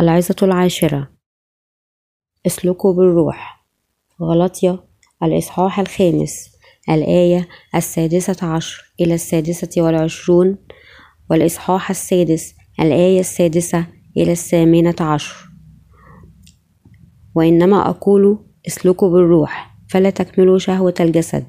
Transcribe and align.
العظة 0.00 0.36
العاشرة. 0.42 1.08
اسلكوا 2.46 2.92
بالروح. 2.92 3.66
غلطية 4.22 4.84
الإصحاح 5.22 5.80
الخامس. 5.80 6.50
الآية 6.90 7.48
السادسة 7.74 8.46
عشر 8.46 8.92
إلى 9.00 9.14
السادسة 9.14 9.82
والعشرون. 9.82 10.58
والإصحاح 11.30 11.90
السادس. 11.90 12.54
الآية 12.80 13.20
السادسة 13.20 13.86
إلى 14.16 14.32
الثامنة 14.32 14.94
عشر. 15.00 15.36
وإنما 17.34 17.88
أقول 17.88 18.38
اسلكوا 18.66 19.10
بالروح 19.10 19.76
فلا 19.88 20.10
تكملوا 20.10 20.58
شهوة 20.58 20.94
الجسد 21.00 21.46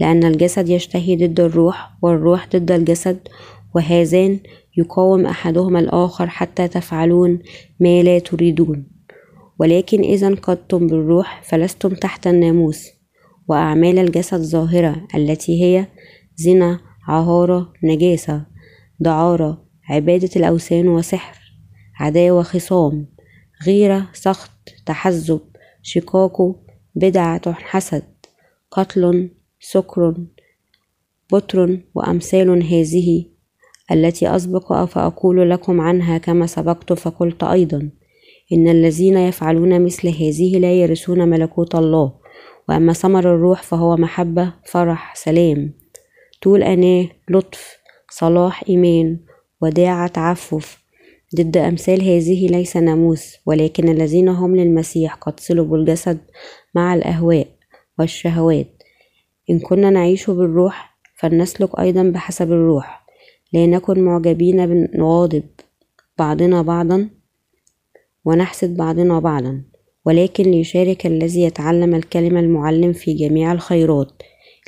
لأن 0.00 0.24
الجسد 0.24 0.68
يشتهي 0.68 1.16
ضد 1.16 1.40
الروح 1.40 1.90
والروح 2.02 2.48
ضد 2.48 2.70
الجسد 2.70 3.28
وهذان 3.74 4.40
يقاوم 4.76 5.26
أحدهما 5.26 5.80
الآخر 5.80 6.28
حتى 6.28 6.68
تفعلون 6.68 7.38
ما 7.80 8.02
لا 8.02 8.18
تريدون. 8.18 8.86
ولكن 9.58 10.00
إذا 10.00 10.26
انقضتم 10.26 10.86
بالروح 10.86 11.42
فلستم 11.42 11.88
تحت 11.88 12.26
الناموس 12.26 12.88
وأعمال 13.48 13.98
الجسد 13.98 14.40
ظاهرة 14.40 15.06
التي 15.14 15.64
هي 15.64 15.86
زنا 16.36 16.80
عهارة 17.08 17.72
نجاسة 17.84 18.46
دعارة 19.00 19.64
عبادة 19.88 20.30
الأوثان 20.36 20.88
وسحر 20.88 21.38
عداوة 22.00 22.42
خصام 22.42 23.06
غيرة 23.66 24.08
سخط 24.12 24.50
تحزب 24.86 25.40
شقاق 25.82 26.56
بدعة 26.94 27.52
حسد 27.52 28.04
قتل 28.70 29.30
سكر 29.60 30.14
بطر 31.32 31.80
وأمثال 31.94 32.62
هذه 32.62 33.24
التي 33.90 34.36
أسبق 34.36 34.84
فأقول 34.84 35.50
لكم 35.50 35.80
عنها 35.80 36.18
كما 36.18 36.46
سبقت 36.46 36.92
فقلت 36.92 37.44
أيضا. 37.44 37.90
إن 38.52 38.68
الذين 38.68 39.16
يفعلون 39.16 39.84
مثل 39.84 40.08
هذه 40.08 40.58
لا 40.58 40.72
يرثون 40.72 41.28
ملكوت 41.28 41.74
الله 41.74 42.12
وأما 42.68 42.92
ثمر 42.92 43.34
الروح 43.34 43.62
فهو 43.62 43.96
محبة 43.96 44.52
فرح 44.64 45.14
سلام. 45.14 45.74
طول 46.42 46.62
أناة 46.62 47.08
لطف 47.30 47.76
صلاح 48.10 48.64
إيمان 48.68 49.18
وداعة 49.60 50.06
تعفف. 50.06 50.82
ضد 51.36 51.56
أمثال 51.56 52.02
هذه 52.02 52.46
ليس 52.46 52.76
ناموس 52.76 53.36
ولكن 53.46 53.88
الذين 53.88 54.28
هم 54.28 54.56
للمسيح 54.56 55.14
قد 55.14 55.40
صلبوا 55.40 55.76
الجسد 55.76 56.18
مع 56.74 56.94
الأهواء 56.94 57.46
والشهوات. 57.98 58.82
إن 59.50 59.58
كنا 59.58 59.90
نعيش 59.90 60.30
بالروح 60.30 60.98
فلنسلك 61.18 61.78
أيضا 61.78 62.02
بحسب 62.02 62.52
الروح. 62.52 63.01
لا 63.52 63.66
نكن 63.66 64.00
معجبين 64.00 64.66
بنغاضب 64.66 65.42
بعضنا 66.18 66.62
بعضا 66.62 67.10
ونحسد 68.24 68.76
بعضنا 68.76 69.18
بعضا 69.18 69.62
ولكن 70.04 70.44
ليشارك 70.44 71.06
الذي 71.06 71.42
يتعلم 71.42 71.94
الكلمة 71.94 72.40
المعلم 72.40 72.92
في 72.92 73.14
جميع 73.14 73.52
الخيرات. 73.52 74.22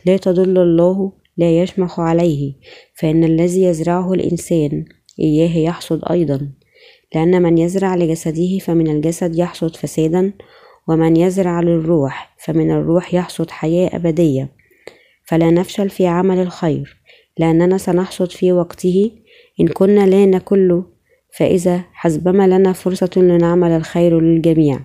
لا 0.06 0.16
تضل 0.16 0.58
الله 0.58 1.12
لا 1.36 1.62
يشمخ 1.62 2.00
عليه 2.00 2.54
فإن 2.94 3.24
الذي 3.24 3.62
يزرعه 3.62 4.12
الإنسان 4.12 4.84
إياه 5.20 5.58
يحصد 5.58 6.00
أيضا. 6.10 6.52
لأن 7.14 7.42
من 7.42 7.58
يزرع 7.58 7.94
لجسده 7.94 8.58
فمن 8.58 8.88
الجسد 8.88 9.38
يحصد 9.38 9.76
فسادا 9.76 10.32
ومن 10.88 11.16
يزرع 11.16 11.60
للروح 11.60 12.36
فمن 12.44 12.70
الروح 12.70 13.14
يحصد 13.14 13.50
حياة 13.50 13.96
أبدية. 13.96 14.52
فلا 15.26 15.50
نفشل 15.50 15.90
في 15.90 16.06
عمل 16.06 16.38
الخير. 16.38 17.03
لأننا 17.38 17.78
سنحصد 17.78 18.30
في 18.30 18.52
وقته. 18.52 19.10
إن 19.60 19.68
كنا 19.68 20.06
لا 20.06 20.26
نكل 20.26 20.82
فإذا 21.38 21.84
حسبما 21.92 22.46
لنا 22.46 22.72
فرصة 22.72 23.10
لنعمل 23.16 23.70
الخير 23.70 24.20
للجميع. 24.20 24.80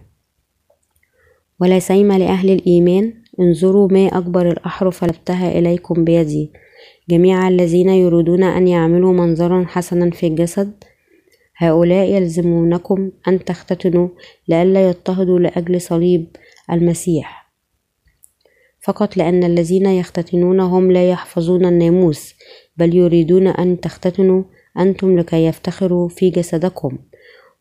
ولا 1.62 1.80
سيم 1.80 2.12
لأهل 2.12 2.50
الإيمان 2.50 3.14
انظروا 3.40 3.88
ما 3.92 4.08
أكبر 4.08 4.52
الأحرف 4.52 5.04
لبتها 5.04 5.60
إليكم 5.60 6.04
بيدي. 6.04 6.52
جميع 7.10 7.48
الذين 7.48 7.90
يريدون 7.90 8.44
أن 8.44 8.68
يعملوا 8.68 9.14
منظرا 9.14 9.66
حسنا 9.68 10.12
في 10.12 10.28
الجسد 10.28 10.84
هؤلاء 11.58 12.06
يلزمونكم 12.16 13.12
أن 13.28 13.46
تختتنوا 13.46 14.08
لئلا 14.48 14.90
يضطهدوا 14.90 15.40
لأجل 15.40 15.82
صليب 15.82 16.28
المسيح. 16.72 17.39
فقط 18.82 19.18
لأن 19.18 19.44
الذين 19.44 19.86
يختتنون 19.86 20.60
هم 20.60 20.92
لا 20.92 21.10
يحفظون 21.10 21.66
الناموس 21.66 22.34
بل 22.78 22.96
يريدون 22.96 23.48
أن 23.48 23.80
تختتنوا 23.80 24.44
أنتم 24.80 25.20
لكي 25.20 25.46
يفتخروا 25.46 26.10
في 26.10 26.30
جسدكم. 26.30 26.98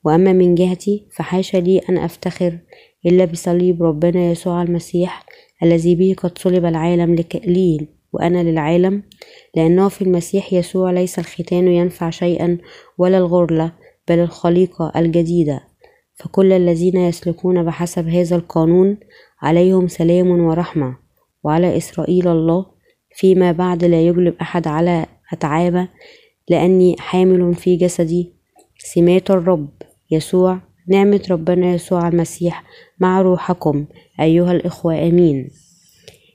وأما 0.05 0.33
من 0.33 0.55
جهتي 0.55 1.07
فحاش 1.17 1.57
لي 1.57 1.79
أن 1.79 1.99
أفتخر 1.99 2.59
إلا 3.07 3.25
بصليب 3.25 3.83
ربنا 3.83 4.31
يسوع 4.31 4.63
المسيح 4.63 5.27
الذي 5.63 5.95
به 5.95 6.15
قد 6.19 6.39
صلب 6.39 6.65
العالم 6.65 7.15
لي 7.45 7.89
وأنا 8.13 8.43
للعالم. 8.43 9.03
لأنه 9.57 9.89
في 9.89 10.03
المسيح 10.03 10.53
يسوع 10.53 10.91
ليس 10.91 11.19
الختان 11.19 11.69
ينفع 11.69 12.11
شيئا 12.11 12.59
ولا 12.99 13.19
الغرلة 13.19 13.73
بل 14.09 14.19
الخليقة 14.19 14.93
الجديدة. 14.97 15.61
فكل 16.15 16.53
الذين 16.53 16.97
يسلكون 16.97 17.63
بحسب 17.63 18.09
هذا 18.09 18.37
القانون 18.37 18.97
عليهم 19.43 19.89
سلام 19.89 20.31
ورحمة. 20.31 21.08
وعلى 21.45 21.77
إسرائيل 21.77 22.29
الله 22.29 22.67
فيما 23.15 23.53
بعد 23.53 23.85
لا 23.85 24.03
يجلب 24.07 24.35
أحد 24.41 24.69
على 24.69 25.07
أتعابه 25.33 25.89
لأني 26.49 26.97
حامل 26.99 27.55
في 27.55 27.77
جسدي. 27.77 28.33
سمات 28.79 29.31
الرب 29.31 29.69
يسوع 30.11 30.59
نعمة 30.89 31.23
ربنا 31.31 31.75
يسوع 31.75 32.09
المسيح 32.09 32.65
مع 33.01 33.21
روحكم 33.21 33.87
أيها 34.21 34.53
الإخوة 34.53 35.09
آمين. 35.09 35.51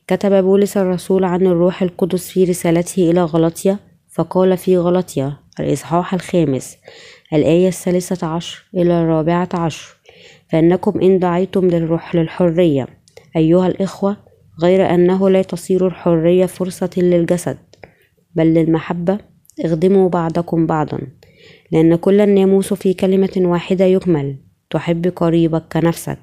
كتب 0.08 0.44
بولس 0.44 0.78
الرسول 0.78 1.24
عن 1.24 1.48
الروح 1.48 1.82
القدس 1.82 2.30
في 2.30 2.44
رسالته 2.44 3.12
إلى 3.12 3.24
غلطية 3.24 3.80
فقال 4.16 4.58
في 4.58 4.78
غلطية 4.78 5.40
الإصحاح 5.60 6.14
الخامس 6.14 6.78
الآية 7.34 7.68
الثالثة 7.68 8.28
عشر 8.28 8.64
إلى 8.76 9.02
الرابعة 9.02 9.50
عشر 9.54 9.96
فإنكم 10.50 11.02
إن 11.02 11.20
دعيتم 11.20 11.68
للروح 11.68 12.16
للحرية. 12.16 12.88
أيها 13.36 13.68
الإخوة 13.68 14.18
غير 14.62 14.94
أنه 14.94 15.30
لا 15.30 15.42
تصير 15.42 15.88
الحرية 15.88 16.46
فرصة 16.46 16.90
للجسد 16.98 17.58
بل 18.36 18.54
للمحبة. 18.54 19.18
اخدموا 19.66 20.10
بعضكم 20.10 20.68
بعضا 20.68 21.00
لأن 21.72 21.96
كل 21.96 22.22
الناموس 22.22 22.74
في 22.74 22.94
كلمة 22.94 23.32
واحدة 23.38 23.86
يكمل. 23.86 24.36
تحب 24.70 25.08
قريبك 25.16 25.64
كنفسك. 25.74 26.18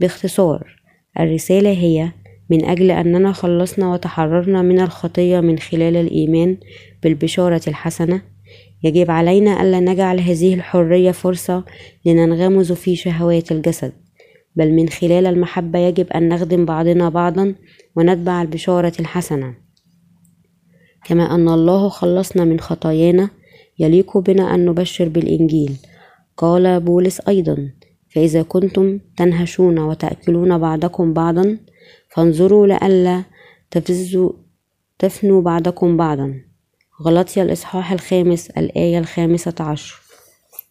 باختصار 0.00 0.76
الرسالة 1.20 1.70
هي 1.70 2.12
من 2.50 2.64
أجل 2.64 2.90
أننا 2.90 3.32
خلصنا 3.32 3.92
وتحررنا 3.92 4.62
من 4.62 4.80
الخطية 4.80 5.40
من 5.40 5.58
خلال 5.58 5.96
الإيمان 5.96 6.56
بالبشارة 7.02 7.62
الحسنة 7.68 8.22
يجب 8.84 9.10
علينا 9.10 9.62
ألا 9.62 9.80
نجعل 9.80 10.20
هذه 10.20 10.54
الحرية 10.54 11.10
فرصة 11.10 11.64
لننغمز 12.04 12.72
في 12.72 12.96
شهوات 12.96 13.52
الجسد. 13.52 13.92
بل 14.56 14.72
من 14.72 14.88
خلال 14.88 15.26
المحبة 15.26 15.78
يجب 15.78 16.06
أن 16.06 16.28
نخدم 16.28 16.64
بعضنا 16.64 17.08
بعضا 17.08 17.54
ونتبع 17.96 18.42
البشارة 18.42 18.92
الحسنة. 19.00 19.54
كما 21.04 21.34
أن 21.34 21.48
الله 21.48 21.88
خلصنا 21.88 22.44
من 22.44 22.60
خطايانا 22.60 23.30
يليق 23.78 24.18
بنا 24.18 24.54
أن 24.54 24.64
نبشر 24.64 25.08
بالإنجيل. 25.08 25.76
قال 26.36 26.80
بولس 26.80 27.20
أيضا 27.28 27.72
فإذا 28.14 28.42
كنتم 28.42 28.98
تنهشون 29.16 29.78
وتأكلون 29.78 30.58
بعضكم 30.58 31.12
بعضا 31.12 31.58
فانظروا 32.08 32.66
لئلا 32.66 33.24
تفزوا 33.70 34.32
تفنوا 34.98 35.42
بعضكم 35.42 35.96
بعضا. 35.96 36.34
غلطي 37.02 37.42
الإصحاح 37.42 37.92
الخامس 37.92 38.50
الآية 38.50 38.98
الخامسة 38.98 39.54
عشر. 39.60 40.00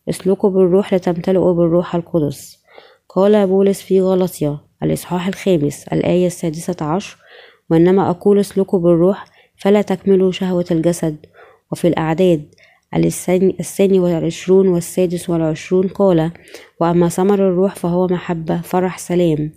اسلكوا 0.09 0.49
بالروح 0.49 0.93
لتمتلئوا 0.93 1.53
بالروح 1.53 1.95
القدس. 1.95 2.57
قال 3.17 3.47
بولس 3.47 3.81
في 3.81 4.01
غلطية 4.01 4.57
الإصحاح 4.83 5.27
الخامس 5.27 5.87
الآية 5.87 6.27
السادسة 6.27 6.75
عشر 6.81 7.17
وإنما 7.69 8.09
أقول 8.09 8.39
اسلكوا 8.39 8.79
بالروح 8.79 9.25
فلا 9.55 9.81
تكملوا 9.81 10.31
شهوة 10.31 10.65
الجسد. 10.71 11.15
وفي 11.71 11.87
الأعداد 11.87 12.43
الثاني 13.59 13.99
والعشرون 13.99 14.67
والسادس 14.67 15.29
والعشرون 15.29 15.87
قال 15.87 16.31
وأما 16.79 17.09
ثمر 17.09 17.33
الروح 17.33 17.75
فهو 17.75 18.07
محبة 18.07 18.61
فرح 18.61 18.97
سلام. 18.97 19.51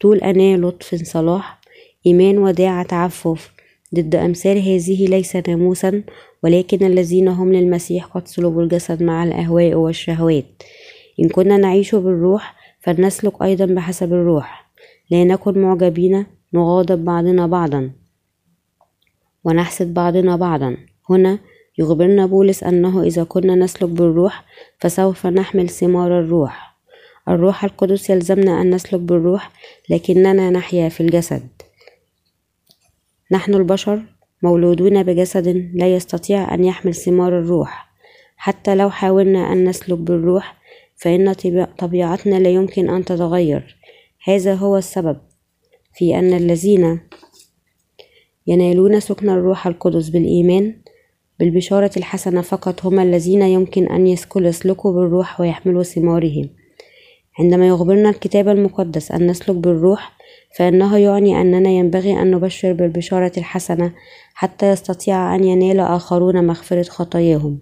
طول 0.00 0.18
أناة 0.18 0.56
لطف 0.56 0.94
صلاح 0.94 1.60
إيمان 2.06 2.38
وداعة 2.38 2.86
تعفف. 2.86 3.52
ضد 3.94 4.14
أمثال 4.14 4.58
هذه 4.58 5.06
ليس 5.06 5.36
ناموسا 5.36 6.02
ولكن 6.42 6.86
الذين 6.86 7.28
هم 7.28 7.52
للمسيح 7.52 8.04
قد 8.04 8.28
صلبوا 8.28 8.62
الجسد 8.62 9.02
مع 9.02 9.24
الأهواء 9.24 9.74
والشهوات. 9.74 10.62
إن 11.20 11.28
كنا 11.28 11.56
نعيش 11.56 11.94
بالروح 11.94 12.63
فلنسلك 12.84 13.42
أيضا 13.42 13.66
بحسب 13.66 14.12
الروح 14.12 14.70
لا 15.10 15.24
نكن 15.24 15.58
معجبين 15.58 16.26
نغاضب 16.52 17.04
بعضنا 17.04 17.46
بعضا. 17.46 17.90
ونحسد 19.44 19.94
بعضنا 19.94 20.36
بعضا. 20.36 20.76
هنا 21.10 21.38
يخبرنا 21.78 22.26
بولس 22.26 22.64
أنه 22.64 23.02
إذا 23.02 23.24
كنا 23.24 23.54
نسلك 23.54 23.90
بالروح 23.90 24.44
فسوف 24.80 25.26
نحمل 25.26 25.68
ثمار 25.68 26.20
الروح. 26.20 26.76
الروح 27.28 27.64
القدس 27.64 28.10
يلزمنا 28.10 28.60
أن 28.60 28.74
نسلك 28.74 29.00
بالروح 29.00 29.50
لكننا 29.90 30.50
نحيا 30.50 30.88
في 30.88 31.00
الجسد. 31.00 31.48
نحن 33.30 33.54
البشر 33.54 34.02
مولودون 34.42 35.02
بجسد 35.02 35.70
لا 35.74 35.94
يستطيع 35.94 36.54
أن 36.54 36.64
يحمل 36.64 36.94
ثمار 36.94 37.38
الروح. 37.38 37.94
حتى 38.36 38.74
لو 38.74 38.90
حاولنا 38.90 39.52
أن 39.52 39.68
نسلك 39.68 39.98
بالروح 39.98 40.63
فإن 40.96 41.32
طبيعتنا 41.78 42.36
لا 42.36 42.50
يمكن 42.50 42.90
أن 42.90 43.04
تتغير. 43.04 43.76
هذا 44.24 44.54
هو 44.54 44.76
السبب 44.76 45.16
في 45.94 46.18
أن 46.18 46.32
الذين 46.32 47.00
ينالون 48.46 49.00
سكن 49.00 49.28
الروح 49.28 49.66
القدس 49.66 50.08
بالإيمان 50.08 50.74
بالبشارة 51.38 51.90
الحسنة 51.96 52.40
فقط 52.40 52.86
هم 52.86 53.00
الذين 53.00 53.42
يمكن 53.42 53.86
أن 53.86 54.06
يسلكوا 54.36 54.92
بالروح 54.92 55.40
ويحملوا 55.40 55.82
ثمارهم. 55.82 56.50
عندما 57.38 57.68
يخبرنا 57.68 58.10
الكتاب 58.10 58.48
المقدس 58.48 59.12
أن 59.12 59.26
نسلك 59.26 59.56
بالروح 59.56 60.12
فإنه 60.56 60.98
يعني 60.98 61.40
أننا 61.40 61.70
ينبغي 61.70 62.22
أن 62.22 62.30
نبشر 62.30 62.72
بالبشارة 62.72 63.32
الحسنة 63.38 63.92
حتى 64.34 64.70
يستطيع 64.70 65.34
أن 65.34 65.44
ينال 65.44 65.80
آخرون 65.80 66.46
مغفرة 66.46 66.82
خطاياهم. 66.82 67.60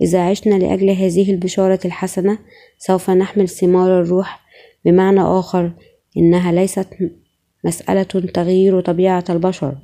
إذا 0.00 0.20
عشنا 0.20 0.54
لأجل 0.54 0.90
هذه 0.90 1.30
البشارة 1.30 1.80
الحسنة 1.84 2.38
سوف 2.78 3.10
نحمل 3.10 3.48
ثمار 3.48 4.00
الروح. 4.00 4.40
بمعنى 4.84 5.20
آخر 5.20 5.72
إنها 6.16 6.52
ليست 6.52 6.88
مسألة 7.64 8.02
تغيير 8.34 8.80
طبيعة 8.80 9.24
البشر. 9.30 9.74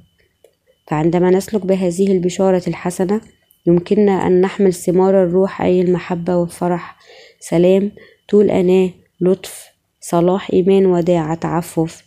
فعندما 0.87 1.31
نسلك 1.31 1.67
بهذه 1.67 2.13
البشارة 2.13 2.63
الحسنة 2.69 3.21
يمكننا 3.67 4.27
أن 4.27 4.41
نحمل 4.41 4.75
ثمار 4.75 5.25
الروح 5.25 5.63
أي 5.63 5.81
المحبة 5.81 6.37
والفرح. 6.37 6.97
سلام 7.41 7.93
طول 8.29 8.51
أناة 8.51 8.91
لطف 9.21 9.69
صلاح 10.01 10.51
إيمان 10.53 10.87
وداعة 10.87 11.35
تعفف. 11.35 12.05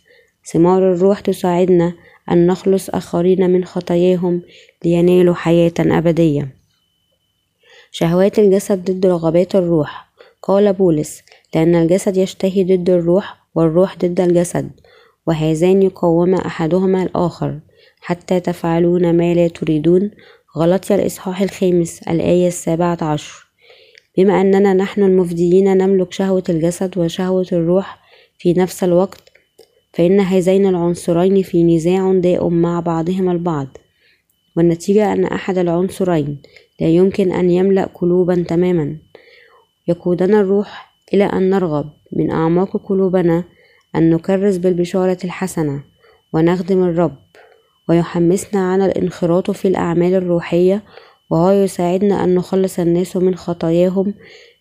ثمار 0.52 0.92
الروح 0.92 1.20
تساعدنا 1.20 1.94
أن 2.30 2.46
نخلص 2.46 2.90
آخرين 2.90 3.50
من 3.50 3.64
خطاياهم 3.64 4.42
لينالوا 4.84 5.34
حياة 5.34 5.72
أبدية. 5.80 6.61
شهوات 7.94 8.38
الجسد 8.38 8.90
ضد 8.90 9.06
رغبات 9.06 9.54
الروح. 9.54 10.12
قال 10.42 10.72
بولس 10.72 11.22
لأن 11.54 11.74
الجسد 11.74 12.16
يشتهي 12.16 12.64
ضد 12.64 12.90
الروح 12.90 13.36
والروح 13.54 13.98
ضد 13.98 14.20
الجسد 14.20 14.70
وهذان 15.26 15.82
يقوما 15.82 16.46
أحدهما 16.46 17.02
الآخر. 17.02 17.60
حتى 18.00 18.40
تفعلون 18.40 19.16
ما 19.16 19.34
لا 19.34 19.48
تريدون. 19.48 20.10
غلطي 20.56 20.94
الإصحاح 20.94 21.42
الخامس 21.42 22.02
الآية 22.02 22.48
السابعة 22.48 22.98
عشر. 23.02 23.46
بما 24.18 24.40
أننا 24.40 24.74
نحن 24.74 25.02
المفديين 25.02 25.76
نملك 25.76 26.12
شهوة 26.12 26.44
الجسد 26.48 26.98
وشهوة 26.98 27.46
الروح 27.52 27.98
في 28.38 28.52
نفس 28.52 28.84
الوقت 28.84 29.32
فإن 29.92 30.20
هذين 30.20 30.66
العنصرين 30.66 31.42
في 31.42 31.64
نزاع 31.64 32.12
دائم 32.12 32.52
مع 32.62 32.80
بعضهما 32.80 33.32
البعض. 33.32 33.68
والنتيجة 34.56 35.12
أن 35.12 35.24
أحد 35.24 35.58
العنصرين 35.58 36.42
لا 36.82 36.88
يمكن 36.88 37.32
أن 37.32 37.50
يملأ 37.50 37.84
قلوبا 37.94 38.44
تماما. 38.48 38.96
يقودنا 39.88 40.40
الروح 40.40 40.94
إلى 41.14 41.24
أن 41.24 41.50
نرغب 41.50 41.90
من 42.12 42.30
أعماق 42.30 42.76
قلوبنا 42.76 43.44
أن 43.96 44.10
نكرس 44.10 44.56
بالبشارة 44.56 45.18
الحسنة 45.24 45.84
ونخدم 46.32 46.84
الرب 46.84 47.16
ويحمسنا 47.88 48.72
على 48.72 48.86
الانخراط 48.86 49.50
في 49.50 49.68
الأعمال 49.68 50.14
الروحية 50.14 50.82
وهو 51.30 51.50
يساعدنا 51.50 52.24
أن 52.24 52.34
نخلص 52.34 52.78
الناس 52.78 53.16
من 53.16 53.34
خطاياهم 53.34 54.14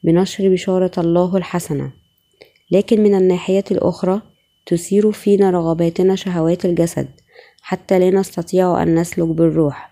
بنشر 0.04 0.50
بشارة 0.50 0.92
الله 0.98 1.38
الحسنة. 1.38 1.92
لكن 2.72 3.04
من 3.04 3.16
الناحية 3.16 3.64
الأخرى 3.72 4.22
تثير 4.66 5.12
فينا 5.12 5.52
رغباتنا 5.52 6.16
شهوات 6.16 6.66
الجسد 6.66 7.08
حتى 7.62 8.00
لا 8.00 8.10
نستطيع 8.10 8.84
أن 8.84 8.96
نسلك 8.96 9.28
بالروح. 9.28 9.91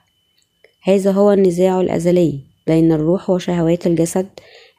هذا 0.82 1.12
هو 1.12 1.32
النزاع 1.32 1.82
الأزلي 1.82 2.40
بين 2.68 2.92
الروح 2.92 3.30
وشهوات 3.30 3.88
الجسد. 3.88 4.28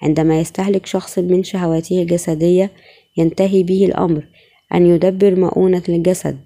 عندما 0.02 0.41
يستهلك 0.41 0.87
شخص 0.87 1.19
من 1.19 1.43
شهواته 1.43 2.02
الجسدية 2.02 2.70
ينتهي 3.17 3.62
به 3.62 3.85
الأمر 3.85 4.26
أن 4.75 4.87
يدبر 4.87 5.35
مؤونة 5.35 5.82
للجسد 5.88 6.38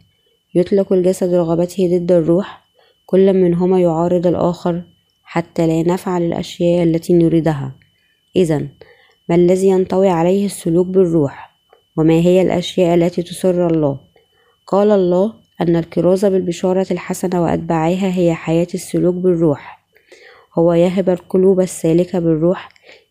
يطلق 0.55 0.93
الجسد 0.93 1.35
رغبته 1.35 1.99
ضد 1.99 2.13
الروح. 2.13 2.65
كل 3.07 3.33
منهما 3.33 3.81
يعارض 3.81 4.27
الآخر 4.27 4.83
حتى 5.23 5.67
لا 5.67 5.93
نفعل 5.93 6.23
الأشياء 6.23 6.83
التي 6.83 7.13
نريدها. 7.13 7.75
إذا 8.37 8.59
ما 9.29 9.35
الذي 9.35 9.69
ينطوي 9.69 10.09
عليه 10.09 10.47
السلوك 10.47 10.87
بالروح؟ 10.87 11.55
وما 11.97 12.15
هي 12.15 12.43
الأشياء 12.43 12.95
التي 12.95 13.23
تسر 13.23 13.67
الله؟ 13.67 14.01
قال 14.67 14.91
الله 14.91 15.35
أن 15.61 15.77
الكرازة 15.77 16.29
بالبشارة 16.29 16.87
الحسنة 16.91 17.43
وأتباعها 17.43 18.19
هي 18.19 18.35
حياة 18.35 18.67
السلوك 18.75 19.15
بالروح. 19.15 19.85
هو 20.59 20.73
يهب 20.73 21.11
القلوب 21.11 21.61
السالكة 21.61 22.19
بالروح 22.19 22.69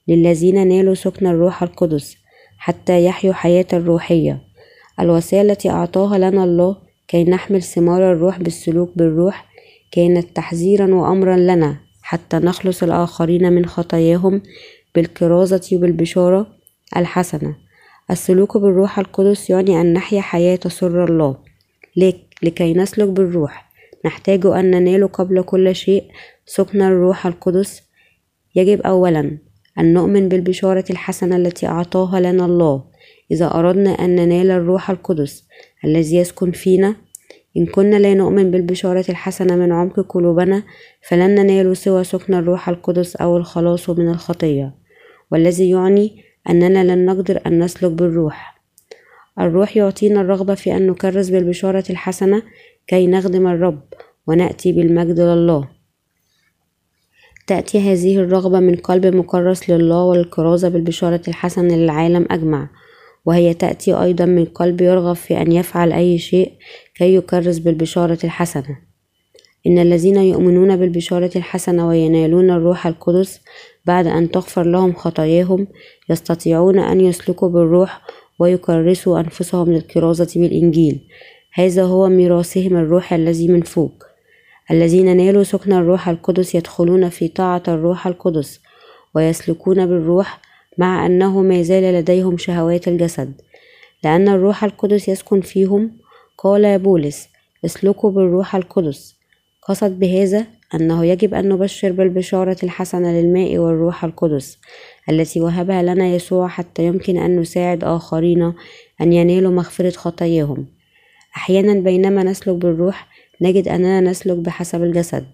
للذين 0.08 0.68
نالوا 0.68 0.94
سكن 0.94 1.28
الروح 1.28 1.64
القدس 1.64 2.18
حتى 2.58 3.06
يحيوا 3.06 3.34
حياة 3.34 3.66
الروحية. 3.74 4.42
الوصية 5.00 5.42
التي 5.42 5.70
أعطاها 5.70 6.18
لنا 6.18 6.44
الله 6.44 6.78
كي 7.08 7.24
نحمل 7.24 7.64
ثمار 7.64 8.12
الروح 8.12 8.40
بالسلوك 8.40 8.92
بالروح 8.96 9.46
كانت 9.92 10.36
تحذيرا 10.36 10.96
وأمرا 10.96 11.38
لنا 11.38 11.78
حتى 12.02 12.38
نخلص 12.38 12.84
الآخرين 12.84 13.54
من 13.54 13.66
خطاياهم 13.66 14.42
بالكرازة 14.96 15.70
وبالبشارة 15.74 16.48
الحسنة. 16.98 17.56
السلوك 18.12 18.58
بالروح 18.58 19.00
القدس 19.00 19.50
يعني 19.50 19.82
أن 19.82 19.94
نحيا 19.94 20.22
حياة 20.22 20.56
تسر 20.56 21.06
الله. 21.06 21.38
لكي 22.44 22.74
نسلك 22.74 23.08
بالروح. 23.10 23.74
نحتاج 24.06 24.46
أن 24.46 24.72
ننال 24.72 25.12
قبل 25.12 25.42
كل 25.42 25.76
شيء 25.76 26.04
سكن 26.46 26.82
الروح 26.82 27.28
القدس. 27.28 27.82
يجب 28.56 28.82
أولا 28.82 29.38
أن 29.80 29.94
نؤمن 29.94 30.30
بالبشارة 30.30 30.86
الحسنة 30.90 31.36
التي 31.36 31.68
أعطاها 31.68 32.20
لنا 32.20 32.46
الله. 32.46 32.84
إذا 33.32 33.54
أردنا 33.54 33.92
أن 33.92 34.16
ننال 34.16 34.52
الروح 34.52 34.90
القدس 34.90 35.48
الذي 35.86 36.16
يسكن 36.16 36.52
فينا 36.52 36.96
إن 37.58 37.66
كنا 37.66 37.96
لا 37.96 38.14
نؤمن 38.14 38.52
بالبشارة 38.52 39.06
الحسنة 39.10 39.56
من 39.56 39.72
عمق 39.72 40.00
قلوبنا 40.00 40.64
فلن 41.08 41.36
ننال 41.36 41.78
سوى 41.78 42.04
سكن 42.04 42.34
الروح 42.34 42.70
القدس 42.70 43.16
أو 43.16 43.38
الخلاص 43.38 43.90
من 43.90 44.10
الخطية. 44.10 44.76
والذي 45.32 45.70
يعني 45.70 46.24
أننا 46.50 46.84
لن 46.84 47.06
نقدر 47.06 47.42
أن 47.48 47.64
نسلك 47.64 47.92
بالروح. 47.92 48.53
الروح 49.40 49.78
يعطينا 49.78 50.22
الرغبة 50.22 50.56
في 50.56 50.76
أن 50.76 50.88
نكرس 50.88 51.30
بالبشارة 51.30 51.84
الحسنة 51.90 52.44
كي 52.88 53.08
نخدم 53.08 53.48
الرب 53.48 53.82
ونأتي 54.28 54.72
بالمجد 54.72 55.20
لله. 55.20 55.70
تأتي 57.48 57.80
هذه 57.80 58.18
الرغبة 58.18 58.60
من 58.60 58.76
قلب 58.76 59.06
مكرس 59.06 59.70
لله 59.70 60.04
والكرازة 60.04 60.70
بالبشارة 60.70 61.22
الحسنة 61.28 61.76
للعالم 61.76 62.28
أجمع. 62.32 62.70
وهي 63.26 63.54
تأتي 63.54 63.94
أيضا 63.94 64.26
من 64.26 64.46
قلب 64.46 64.82
يرغب 64.82 65.16
في 65.16 65.42
أن 65.42 65.52
يفعل 65.52 65.94
أي 65.94 66.18
شيء 66.18 66.54
كي 66.96 67.16
يكرس 67.16 67.58
بالبشارة 67.58 68.20
الحسنة. 68.24 68.78
إن 69.68 69.80
الذين 69.80 70.18
يؤمنون 70.18 70.76
بالبشارة 70.78 71.32
الحسنة 71.36 71.88
وينالون 71.88 72.50
الروح 72.52 72.88
القدس 72.88 73.42
بعد 73.86 74.08
أن 74.08 74.32
تغفر 74.32 74.64
لهم 74.64 74.94
خطاياهم 74.94 75.68
يستطيعون 76.10 76.80
أن 76.80 77.02
يسلكوا 77.02 77.50
بالروح 77.50 78.02
ويكرسوا 78.40 79.20
أنفسهم 79.20 79.74
للكرازة 79.74 80.28
بالإنجيل. 80.36 81.00
هذا 81.54 81.84
هو 81.84 82.10
ميراثهم 82.10 82.78
الروح 82.78 83.14
الذي 83.14 83.48
من 83.48 83.62
فوق. 83.62 84.04
الذين 84.72 85.18
نالوا 85.18 85.44
سكن 85.44 85.74
الروح 85.74 86.10
القدس 86.10 86.56
يدخلون 86.56 87.10
في 87.10 87.28
طاعة 87.28 87.64
الروح 87.68 88.08
القدس 88.08 88.60
ويسلكون 89.16 89.86
بالروح 89.86 90.42
مع 90.78 91.06
أنه 91.06 91.42
ما 91.42 91.62
زال 91.62 91.94
لديهم 91.94 92.38
شهوات 92.38 92.88
الجسد. 92.88 93.34
لأن 94.04 94.28
الروح 94.30 94.64
القدس 94.64 95.10
يسكن 95.10 95.42
فيهم 95.42 95.92
قال 96.38 96.80
بولس 96.80 97.28
اسلكوا 97.66 98.12
بالروح 98.12 98.56
القدس. 98.56 99.16
قصد 99.68 100.00
بهذا 100.00 100.46
أنه 100.76 101.06
يجب 101.06 101.34
أن 101.34 101.50
نبشر 101.50 101.92
بالبشارة 101.92 102.58
الحسنة 102.64 103.12
للماء 103.12 103.58
والروح 103.58 104.04
القدس 104.04 104.58
التي 105.10 105.42
وهبها 105.42 105.84
لنا 105.84 106.08
يسوع 106.08 106.48
حتى 106.48 106.86
يمكن 106.86 107.18
أن 107.18 107.40
نساعد 107.40 107.84
آخرين 107.84 108.54
أن 109.02 109.14
ينالوا 109.14 109.52
مغفرة 109.52 109.90
خطاياهم. 109.90 110.66
أحيانا 111.36 111.74
بينما 111.74 112.24
نسلك 112.24 112.56
بالروح 112.56 113.08
نجد 113.42 113.68
أننا 113.68 114.02
نسلك 114.02 114.38
بحسب 114.38 114.84
الجسد. 114.84 115.26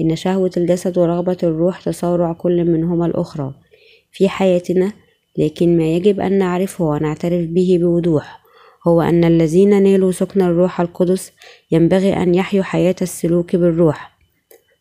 إن 0.00 0.16
شهوة 0.16 0.50
الجسد 0.56 0.98
ورغبة 0.98 1.36
الروح 1.42 1.80
تصارع 1.80 2.32
كل 2.32 2.64
منهما 2.64 3.06
الأخرى 3.06 3.54
في 4.12 4.28
حياتنا 4.28 4.92
لكن 5.38 5.76
ما 5.76 5.84
يجب 5.84 6.20
أن 6.20 6.38
نعرفه 6.38 6.84
ونعترف 6.84 7.46
به 7.46 7.78
بوضوح 7.80 8.40
هو 8.88 9.00
أن 9.00 9.24
الذين 9.24 9.82
نالوا 9.82 10.12
سكن 10.12 10.42
الروح 10.42 10.80
القدس 10.80 11.32
ينبغي 11.70 12.12
أن 12.12 12.34
يحيوا 12.34 12.64
حياة 12.64 12.94
السلوك 13.02 13.56
بالروح. 13.56 14.19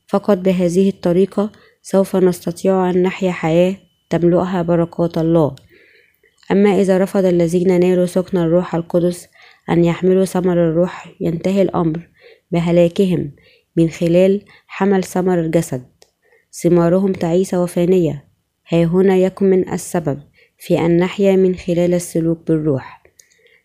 فقط 0.10 0.38
بهذه 0.38 0.90
الطريقة 0.90 1.52
سوف 1.82 2.16
نستطيع 2.16 2.90
أن 2.90 3.04
نحيا 3.04 3.32
حياة 3.32 3.76
تملؤها 4.10 4.62
بركات 4.62 5.18
الله. 5.18 5.56
أما 6.52 6.70
إذا 6.82 6.98
رفض 6.98 7.26
الذين 7.26 7.80
نالوا 7.80 8.06
سكن 8.06 8.38
الروح 8.38 8.76
القدس 8.76 9.28
أن 9.70 9.86
يحملوا 9.86 10.26
ثمر 10.26 10.70
الروح 10.70 11.16
ينتهي 11.22 11.62
الأمر 11.62 12.10
بهلاكهم 12.52 13.32
من 13.78 13.90
خلال 13.90 14.42
حمل 14.68 15.04
ثمر 15.04 15.40
الجسد. 15.40 15.86
ثمارهم 16.64 17.14
تعيسة 17.14 17.64
وفانية. 17.64 18.28
ها 18.68 18.84
هنا 18.84 19.18
يكمن 19.18 19.70
السبب 19.74 20.20
في 20.58 20.80
أن 20.80 20.98
نحيا 20.98 21.36
من 21.36 21.56
خلال 21.56 21.94
السلوك 21.94 22.48
بالروح. 22.48 23.04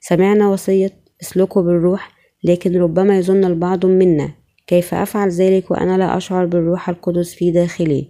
سمعنا 0.01 0.49
وصية 0.49 0.93
اسلكوا 1.23 1.63
بالروح 1.63 2.13
لكن 2.45 2.77
ربما 2.77 3.19
يظن 3.19 3.45
البعض 3.45 3.87
منا 3.87 4.44
كيف 4.67 4.95
أفعل 4.95 5.31
ذلك 5.31 5.71
وأنا 5.71 5.99
لا 5.99 6.17
أشعر 6.17 6.47
بالروح 6.47 6.89
القدس 6.89 7.35
في 7.35 7.51
داخلي؟ 7.51 8.09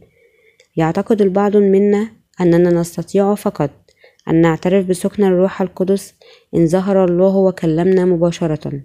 يعتقد 0.76 1.23
البعض 1.23 1.56
منا 1.56 2.11
أننا 2.40 2.70
نستطيع 2.70 3.34
فقط 3.34 3.70
أن 4.28 4.40
نعترف 4.40 4.87
بسكن 4.87 5.25
الروح 5.25 5.62
القدس 5.62 6.14
إن 6.54 6.66
ظهر 6.66 7.04
الله 7.04 7.37
وكلمنا 7.37 8.04
مباشرة 8.04 8.82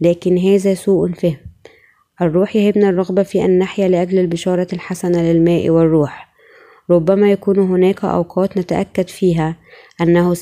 لكن 0.00 0.38
هذا 0.38 0.74
سوء 0.74 1.12
فهم. 1.12 1.36
الروح 2.22 2.56
يهبنا 2.56 2.88
الرغبة 2.88 3.22
في 3.22 3.44
أن 3.44 3.58
نحيا 3.58 3.88
لأجل 3.88 4.18
البشارة 4.18 4.66
الحسنة 4.72 5.22
للماء 5.22 5.70
والروح. 5.70 6.30
ربما 6.90 7.32
يكون 7.32 7.58
هناك 7.58 8.04
أوقات 8.04 8.58
نتأكد 8.58 9.08
فيها 9.08 9.56
أنه 10.00 10.34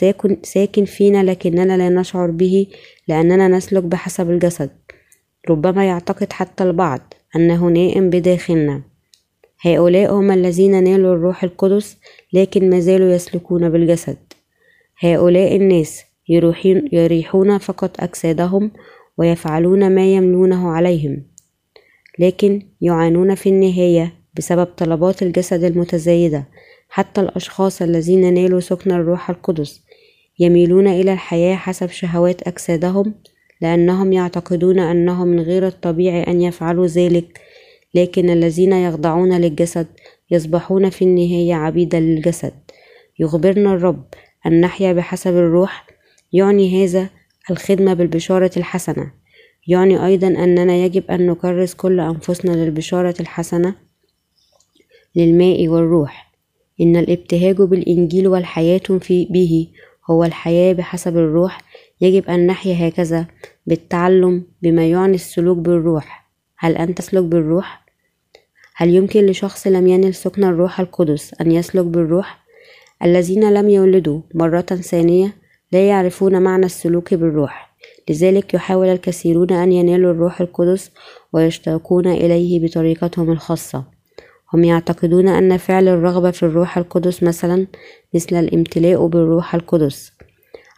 ساكن 0.42 0.84
فينا 0.84 1.22
لكننا 1.22 1.76
لا 1.76 1.88
نشعر 1.88 2.30
به 2.30 2.66
لأننا 3.08 3.48
نسلك 3.48 3.82
بحسب 3.82 4.30
الجسد. 4.30 4.70
ربما 5.50 5.86
يعتقد 5.86 6.32
حتى 6.32 6.64
البعض 6.64 7.14
أنه 7.36 7.66
نائم 7.66 8.10
بداخلنا. 8.10 8.82
هؤلاء 9.60 10.12
هم 10.14 10.30
الذين 10.30 10.84
نالوا 10.84 11.14
الروح 11.14 11.44
القدس 11.44 11.96
لكن 12.32 12.70
ما 12.70 12.80
زالوا 12.80 13.12
يسلكون 13.12 13.68
بالجسد. 13.68 14.18
هؤلاء 15.00 15.56
الناس 15.56 16.04
يريحون 16.92 17.58
فقط 17.58 18.00
أجسادهم 18.00 18.70
ويفعلون 19.18 19.94
ما 19.94 20.14
يملونه 20.14 20.70
عليهم 20.70 21.22
لكن 22.18 22.62
يعانون 22.80 23.34
في 23.34 23.48
النهاية 23.48 24.12
بسبب 24.34 24.64
طلبات 24.64 25.22
الجسد 25.22 25.64
المتزايدة. 25.64 26.44
حتى 26.88 27.20
الأشخاص 27.20 27.82
الذين 27.82 28.34
نالوا 28.34 28.60
سكن 28.60 28.92
الروح 28.92 29.30
القدس 29.30 29.82
يميلون 30.38 30.88
إلى 30.88 31.12
الحياة 31.12 31.56
حسب 31.56 31.90
شهوات 31.90 32.48
أجسادهم 32.48 33.14
لأنهم 33.60 34.12
يعتقدون 34.12 34.78
أنه 34.78 35.24
من 35.24 35.40
غير 35.40 35.66
الطبيعي 35.66 36.22
أن 36.22 36.40
يفعلوا 36.40 36.86
ذلك 36.86 37.40
لكن 37.94 38.30
الذين 38.30 38.72
يخضعون 38.72 39.40
للجسد 39.40 39.86
يصبحون 40.30 40.90
في 40.90 41.02
النهاية 41.02 41.54
عبيدا 41.54 42.00
للجسد. 42.00 42.52
يخبرنا 43.18 43.74
الرب 43.74 44.04
أن 44.46 44.60
نحيا 44.60 44.92
بحسب 44.92 45.32
الروح 45.32 45.86
يعني 46.32 46.84
هذا 46.84 47.10
الخدمة 47.50 47.94
بالبشارة 47.94 48.50
الحسنة. 48.56 49.12
يعني 49.66 50.06
أيضا 50.06 50.28
أننا 50.28 50.76
يجب 50.76 51.10
أن 51.10 51.26
نكرس 51.26 51.74
كل 51.74 52.00
أنفسنا 52.00 52.50
للبشارة 52.50 53.14
الحسنة 53.20 53.74
للماء 55.16 55.68
والروح. 55.68 56.32
إن 56.80 56.96
الابتهاج 56.96 57.56
بالإنجيل 57.56 58.28
والحياة 58.28 58.98
في 59.00 59.24
به 59.30 59.68
هو 60.10 60.24
الحياة 60.24 60.72
بحسب 60.72 61.16
الروح 61.16 61.67
يجب 62.00 62.28
أن 62.28 62.46
نحيا 62.46 62.88
هكذا 62.88 63.26
بالتعلم 63.66 64.42
بما 64.62 64.90
يعني 64.90 65.14
السلوك 65.14 65.58
بالروح 65.58 66.28
هل 66.58 66.76
أنت 66.76 66.98
تسلك 66.98 67.24
بالروح؟ 67.24 67.84
هل 68.76 68.94
يمكن 68.94 69.26
لشخص 69.26 69.66
لم 69.66 69.86
ينل 69.86 70.14
سكن 70.14 70.44
الروح 70.44 70.80
القدس 70.80 71.34
أن 71.40 71.52
يسلك 71.52 71.84
بالروح؟ 71.84 72.38
الذين 73.04 73.54
لم 73.54 73.70
يولدوا 73.70 74.20
مرة 74.34 74.60
ثانية 74.60 75.34
لا 75.72 75.88
يعرفون 75.88 76.42
معنى 76.42 76.66
السلوك 76.66 77.14
بالروح 77.14 77.74
لذلك 78.10 78.54
يحاول 78.54 78.88
الكثيرون 78.88 79.52
أن 79.52 79.72
ينالوا 79.72 80.12
الروح 80.12 80.40
القدس 80.40 80.90
ويشتاقون 81.32 82.06
إليه 82.06 82.66
بطريقتهم 82.66 83.30
الخاصة 83.30 83.84
هم 84.54 84.64
يعتقدون 84.64 85.28
أن 85.28 85.56
فعل 85.56 85.88
الرغبة 85.88 86.30
في 86.30 86.42
الروح 86.42 86.78
القدس 86.78 87.22
مثلا 87.22 87.66
مثل 88.14 88.36
الامتلاء 88.36 89.06
بالروح 89.06 89.54
القدس 89.54 90.12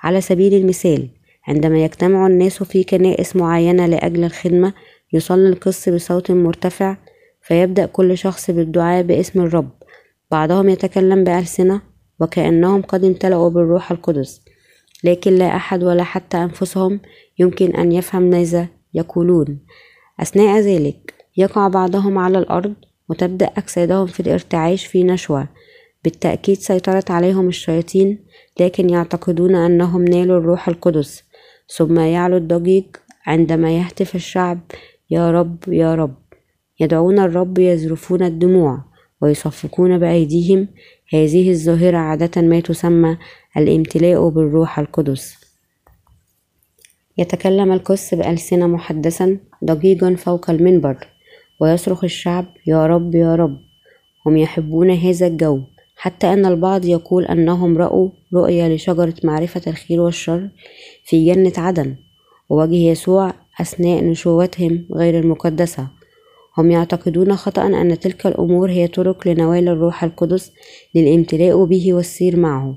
على 0.02 0.20
سبيل 0.20 0.54
المثال 0.54 1.08
عندما 1.48 1.84
يجتمع 1.84 2.26
الناس 2.26 2.62
في 2.62 2.84
كنائس 2.84 3.36
معينة 3.36 3.86
لأجل 3.86 4.24
الخدمة 4.24 4.72
يصلي 5.12 5.48
القس 5.48 5.88
بصوت 5.88 6.30
مرتفع 6.30 6.96
فيبدأ 7.42 7.86
كل 7.86 8.18
شخص 8.18 8.50
بالدعاء 8.50 9.02
باسم 9.02 9.40
الرب. 9.40 9.70
بعضهم 10.30 10.68
يتكلم 10.68 11.24
بألسنة 11.24 11.80
وكأنهم 12.20 12.82
قد 12.82 13.04
امتلأوا 13.04 13.50
بالروح 13.50 13.90
القدس. 13.90 14.42
لكن 15.04 15.34
لا 15.34 15.56
أحد 15.56 15.84
ولا 15.84 16.02
حتى 16.02 16.36
أنفسهم 16.36 17.00
يمكن 17.38 17.76
أن 17.76 17.92
يفهم 17.92 18.22
ماذا 18.22 18.68
يقولون. 18.94 19.58
أثناء 20.20 20.60
ذلك 20.60 21.14
يقع 21.36 21.68
بعضهم 21.68 22.18
على 22.18 22.38
الأرض 22.38 22.74
وتبدأ 23.08 23.46
أجسادهم 23.46 24.06
في 24.06 24.20
الارتعاش 24.20 24.86
في 24.86 25.04
نشوة. 25.04 25.48
بالتأكيد 26.04 26.58
سيطرت 26.58 27.10
عليهم 27.10 27.48
الشياطين 27.48 28.24
لكن 28.60 28.90
يعتقدون 28.90 29.54
أنهم 29.54 30.04
نالوا 30.04 30.38
الروح 30.38 30.68
القدس 30.68 31.24
ثم 31.76 32.00
يعلو 32.00 32.36
الضجيج 32.36 32.84
عندما 33.26 33.76
يهتف 33.76 34.14
الشعب 34.14 34.60
يا 35.10 35.30
رب 35.30 35.58
يا 35.68 35.94
رب 35.94 36.14
يدعون 36.80 37.18
الرب 37.18 37.58
يزرفون 37.58 38.22
الدموع 38.22 38.84
ويصفقون 39.20 39.98
بأيديهم. 39.98 40.68
هذه 41.12 41.50
الظاهرة 41.50 41.96
عادة 41.96 42.42
ما 42.42 42.60
تسمى 42.60 43.18
الامتلاء 43.56 44.28
بالروح 44.28 44.78
القدس. 44.78 45.34
يتكلم 47.18 47.72
القس 47.72 48.14
بألسنة 48.14 48.66
محدثا 48.66 49.38
ضجيجا 49.64 50.16
فوق 50.16 50.50
المنبر 50.50 51.08
ويصرخ 51.60 52.04
الشعب 52.04 52.46
يا 52.66 52.86
رب 52.86 53.14
يا 53.14 53.34
رب 53.34 53.56
هم 54.26 54.36
يحبون 54.36 54.90
هذا 54.90 55.26
الجو 55.26 55.60
حتى 56.02 56.32
أن 56.32 56.46
البعض 56.46 56.84
يقول 56.84 57.24
أنهم 57.24 57.78
رأوا 57.78 58.08
رؤية 58.34 58.68
لشجرة 58.68 59.14
معرفة 59.24 59.60
الخير 59.66 60.00
والشر 60.00 60.48
في 61.04 61.26
جنة 61.26 61.52
عدن 61.56 61.96
ووجه 62.50 62.74
يسوع 62.74 63.34
أثناء 63.60 64.04
نشوتهم 64.04 64.86
غير 64.94 65.18
المقدسة. 65.20 65.88
هم 66.58 66.70
يعتقدون 66.70 67.36
خطأ 67.36 67.66
أن 67.66 67.98
تلك 67.98 68.26
الأمور 68.26 68.70
هي 68.70 68.88
طرق 68.88 69.28
لنوال 69.28 69.68
الروح 69.68 70.04
القدس 70.04 70.52
للامتلاء 70.94 71.64
به 71.64 71.94
والسير 71.94 72.36
معه. 72.36 72.74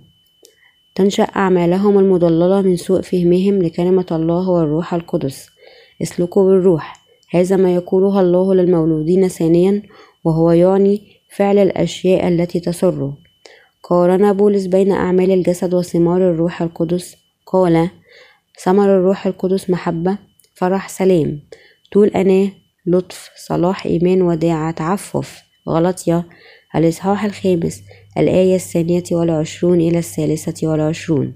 تنشأ 0.96 1.24
أعمالهم 1.24 2.00
المضللة 2.00 2.62
من 2.62 2.76
سوء 2.76 3.02
فهمهم 3.02 3.62
لكلمة 3.62 4.08
الله 4.12 4.50
والروح 4.50 4.94
القدس. 4.94 5.50
اسلكوا 6.02 6.44
بالروح. 6.44 7.06
هذا 7.30 7.56
ما 7.56 7.76
يقولها 7.76 8.22
الله 8.22 8.54
للمولودين 8.54 9.28
ثانيا 9.28 9.82
وهو 10.24 10.52
يعني 10.52 11.13
فعل 11.36 11.58
الأشياء 11.58 12.28
التي 12.28 12.60
تسره. 12.60 13.18
قارن 13.84 14.34
بولس 14.34 14.66
بين 14.66 14.92
أعمال 14.92 15.32
الجسد 15.32 15.74
وثمار 15.74 16.18
الروح 16.18 16.62
القدس. 16.62 17.16
قال 17.46 17.90
ثمر 18.64 18.86
الروح 18.86 19.28
القدس 19.28 19.70
محبة 19.70 20.18
فرح 20.56 20.90
سلام. 20.90 21.40
طول 21.92 22.08
أناة 22.08 22.50
لطف 22.86 23.32
صلاح 23.36 23.86
إيمان 23.86 24.22
وداعة 24.22 24.72
تعفف. 24.72 25.44
غلطية 25.70 26.26
الإصحاح 26.76 27.24
الخامس 27.24 27.82
الآية 28.18 28.56
الثانية 28.56 29.04
والعشرون 29.12 29.82
إلى 29.82 29.98
الثالثة 29.98 30.68
والعشرون. 30.68 31.34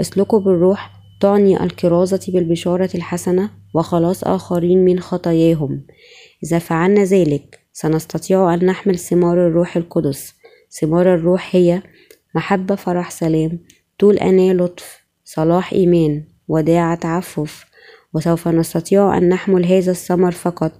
اسلكوا 0.00 0.40
بالروح 0.40 0.90
تعني 1.20 1.62
الكرازة 1.62 2.20
بالبشارة 2.28 2.90
الحسنة 2.94 3.50
وخلاص 3.74 4.24
آخرين 4.24 4.84
من 4.84 5.00
خطاياهم. 5.00 5.86
إذا 6.44 6.58
فعلنا 6.58 7.04
ذلك 7.04 7.61
سنستطيع 7.72 8.54
أن 8.54 8.66
نحمل 8.66 8.98
ثمار 8.98 9.46
الروح 9.46 9.76
القدس. 9.76 10.34
ثمار 10.70 11.14
الروح 11.14 11.56
هي 11.56 11.82
محبة 12.34 12.74
فرح 12.74 13.10
سلام. 13.10 13.58
طول 13.98 14.18
أناة 14.18 14.52
لطف 14.52 15.02
صلاح 15.24 15.72
إيمان. 15.72 16.24
وداعة 16.48 16.94
تعفف. 16.94 17.64
وسوف 18.14 18.48
نستطيع 18.48 19.18
أن 19.18 19.28
نحمل 19.28 19.66
هذا 19.66 19.90
الثمر 19.90 20.30
فقط 20.30 20.72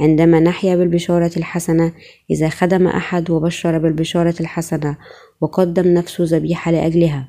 عندما 0.00 0.40
نحيا 0.40 0.76
بالبشارة 0.76 1.30
الحسنة 1.36 1.92
إذا 2.30 2.48
خدم 2.48 2.86
أحد 2.86 3.30
وبشر 3.30 3.78
بالبشارة 3.78 4.34
الحسنة 4.40 4.96
وقدم 5.40 5.94
نفسه 5.94 6.24
ذبيحة 6.24 6.70
لأجلها. 6.70 7.28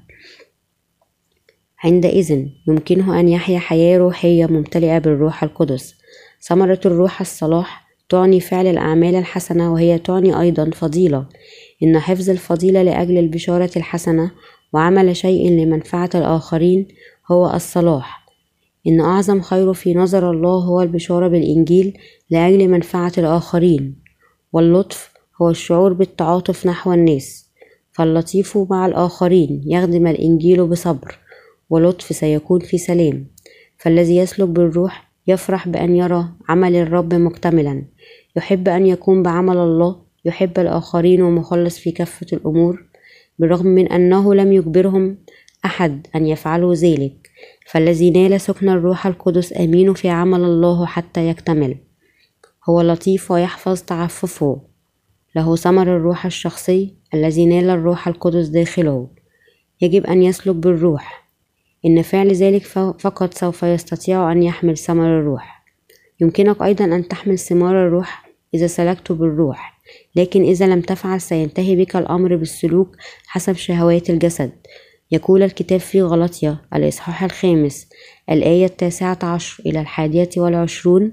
عندئذ 1.84 2.48
يمكنه 2.68 3.20
أن 3.20 3.30
يحيا 3.30 3.60
حياة 3.60 3.98
روحية 3.98 4.46
ممتلئة 4.46 4.98
بالروح 4.98 5.44
القدس. 5.44 5.96
ثمرة 6.42 6.80
الروح 6.86 7.22
الصلاح 7.22 7.81
تعني 8.12 8.40
فعل 8.40 8.68
الأعمال 8.68 9.16
الحسنة 9.16 9.74
وهي 9.74 10.00
تعني 10.00 10.42
أيضا 10.42 10.70
فضيلة. 10.70 11.26
إن 11.84 12.00
حفظ 12.00 12.30
الفضيلة 12.30 12.84
لأجل 12.84 13.18
البشارة 13.18 13.72
الحسنة 13.78 14.32
وعمل 14.74 15.16
شيء 15.16 15.52
لمنفعة 15.52 16.10
الآخرين 16.16 16.88
هو 17.32 17.54
الصلاح. 17.54 18.26
إن 18.88 19.02
أعظم 19.02 19.42
خير 19.42 19.74
في 19.74 19.94
نظر 19.94 20.32
الله 20.32 20.64
هو 20.64 20.82
البشارة 20.82 21.28
بالإنجيل 21.28 21.98
لأجل 22.30 22.68
منفعة 22.68 23.12
الآخرين. 23.18 23.96
واللطف 24.54 25.12
هو 25.42 25.50
الشعور 25.50 25.94
بالتعاطف 25.94 26.68
نحو 26.68 26.94
الناس. 26.94 27.50
فاللطيف 27.92 28.58
مع 28.58 28.86
الآخرين 28.86 29.62
يخدم 29.66 30.08
الإنجيل 30.08 30.68
بصبر 30.68 31.20
ولطف 31.70 32.16
سيكون 32.16 32.60
في 32.60 32.78
سلام. 32.78 33.28
فالذي 33.78 34.18
يسلك 34.18 34.48
بالروح 34.48 35.11
يفرح 35.28 35.68
بأن 35.68 35.96
يرى 35.96 36.30
عمل 36.50 36.76
الرب 36.76 37.14
مكتملا. 37.14 37.84
يحب 38.36 38.68
أن 38.68 38.86
يكون 38.86 39.24
بعمل 39.24 39.58
الله. 39.58 40.02
يحب 40.26 40.60
الآخرين 40.60 41.22
ومخلص 41.22 41.80
في 41.80 41.92
كافة 41.92 42.28
الأمور. 42.34 42.86
بالرغم 43.40 43.68
من 43.68 43.88
أنه 43.88 44.34
لم 44.34 44.54
يجبرهم 44.54 45.18
أحد 45.66 46.08
أن 46.16 46.26
يفعلوا 46.26 46.74
ذلك 46.74 47.30
فالذي 47.68 48.10
نال 48.10 48.42
سكن 48.42 48.70
الروح 48.70 49.08
القدس 49.08 49.58
أمين 49.58 49.94
في 49.94 50.10
عمل 50.10 50.44
الله 50.44 50.86
حتى 50.86 51.30
يكتمل. 51.30 51.78
هو 52.70 52.82
لطيف 52.82 53.32
ويحفظ 53.32 53.82
تعففه. 53.82 54.62
له 55.36 55.56
ثمر 55.56 55.98
الروح 55.98 56.26
الشخصي 56.26 56.96
الذي 57.14 57.46
نال 57.46 57.70
الروح 57.70 58.08
القدس 58.08 58.48
داخله. 58.48 59.08
يجب 59.82 60.06
أن 60.06 60.24
يسلك 60.24 60.56
بالروح. 60.56 61.21
إن 61.86 62.02
فعل 62.02 62.34
ذلك 62.34 62.64
فقط 63.00 63.34
سوف 63.34 63.64
يستطيع 63.64 64.32
أن 64.32 64.44
يحمل 64.44 64.78
ثمر 64.78 65.20
الروح. 65.20 65.64
يمكنك 66.22 66.62
أيضا 66.62 66.86
أن 66.86 67.08
تحمل 67.08 67.40
ثمار 67.40 67.88
الروح 67.88 68.30
إذا 68.54 68.68
سلكت 68.68 69.12
بالروح 69.12 69.82
لكن 70.16 70.44
إذا 70.44 70.68
لم 70.68 70.82
تفعل 70.82 71.22
سينتهي 71.22 71.76
بك 71.76 71.96
الأمر 71.96 72.36
بالسلوك 72.36 72.96
حسب 73.28 73.54
شهوات 73.54 74.10
الجسد. 74.10 74.52
يقول 75.12 75.44
الكتاب 75.44 75.80
في 75.80 76.02
غلطية 76.02 76.62
الإصحاح 76.76 77.24
الخامس 77.24 77.88
الآية 78.30 78.66
التاسعة 78.66 79.20
عشر 79.24 79.64
إلى 79.66 79.82
الحادية 79.82 80.30
والعشرون 80.38 81.12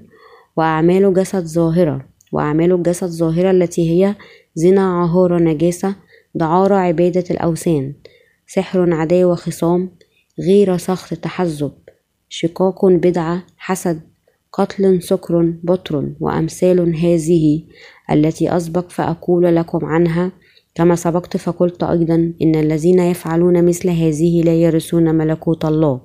وأعمال 0.57 1.13
جسد 1.13 1.45
ظاهرة 1.45 2.05
وأعمال 2.31 2.71
الجسد 2.71 3.07
ظاهرة 3.07 3.51
التي 3.51 3.89
هي 3.89 4.15
زنا 4.55 5.01
عهارة 5.01 5.37
نجاسة 5.37 5.95
دعارة 6.35 6.75
عبادة 6.75 7.23
الأوثان 7.31 7.93
سحر 8.47 8.93
عداوة 8.93 9.35
خصام 9.35 9.91
غيرة 10.39 10.77
سخط 10.77 11.13
تحزب 11.13 11.71
شقاق 12.29 12.85
بدعة 12.85 13.43
حسد 13.57 14.01
قتل 14.53 15.01
سكر 15.01 15.53
بطر 15.63 16.09
وأمثال 16.19 16.95
هذه 16.95 17.63
التي 18.11 18.57
أسبق 18.57 18.89
فأقول 18.89 19.55
لكم 19.55 19.85
عنها. 19.85 20.31
كما 20.75 20.95
سبقت 20.95 21.37
فقلت 21.37 21.83
أيضا 21.83 22.33
إن 22.41 22.55
الذين 22.55 22.99
يفعلون 22.99 23.65
مثل 23.65 23.89
هذه 23.89 24.41
لا 24.41 24.55
يرثون 24.55 25.15
ملكوت 25.15 25.65
الله. 25.65 26.01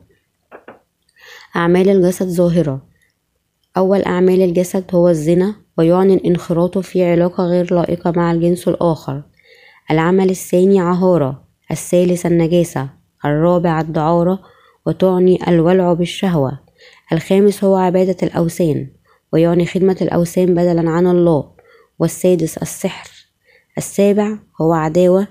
أعمال 1.57 1.89
الجسد 1.89 2.27
ظاهرة. 2.29 2.83
أول 3.77 4.03
أعمال 4.03 4.43
الجسد 4.43 4.85
هو 4.95 5.09
الزنا 5.09 5.55
ويعني 5.79 6.15
الانخراط 6.15 6.79
في 6.79 7.05
علاقة 7.05 7.45
غير 7.45 7.75
لائقة 7.75 8.13
مع 8.17 8.33
الجنس 8.33 8.69
الآخر. 8.69 9.23
العمل 9.91 10.31
الثاني 10.31 10.81
عهارة 10.81 11.45
الثالث 11.71 12.27
النجاسة. 12.27 13.04
الرابع 13.25 13.81
الدعارة 13.81 14.41
وتعني 14.87 15.49
الولع 15.49 15.93
بالشهوة. 15.93 16.59
الخامس 17.13 17.65
هو 17.65 17.77
عبادة 17.77 18.17
الأوثان 18.23 18.89
ويعني 19.33 19.67
خدمة 19.67 19.97
الأوثان 20.03 20.55
بدلا 20.55 20.91
عن 20.91 21.07
الله 21.07 21.51
والسادس 21.99 22.59
السحر. 22.59 23.11
السابع 23.79 24.39
هو 24.61 24.73
عداوة 24.73 25.29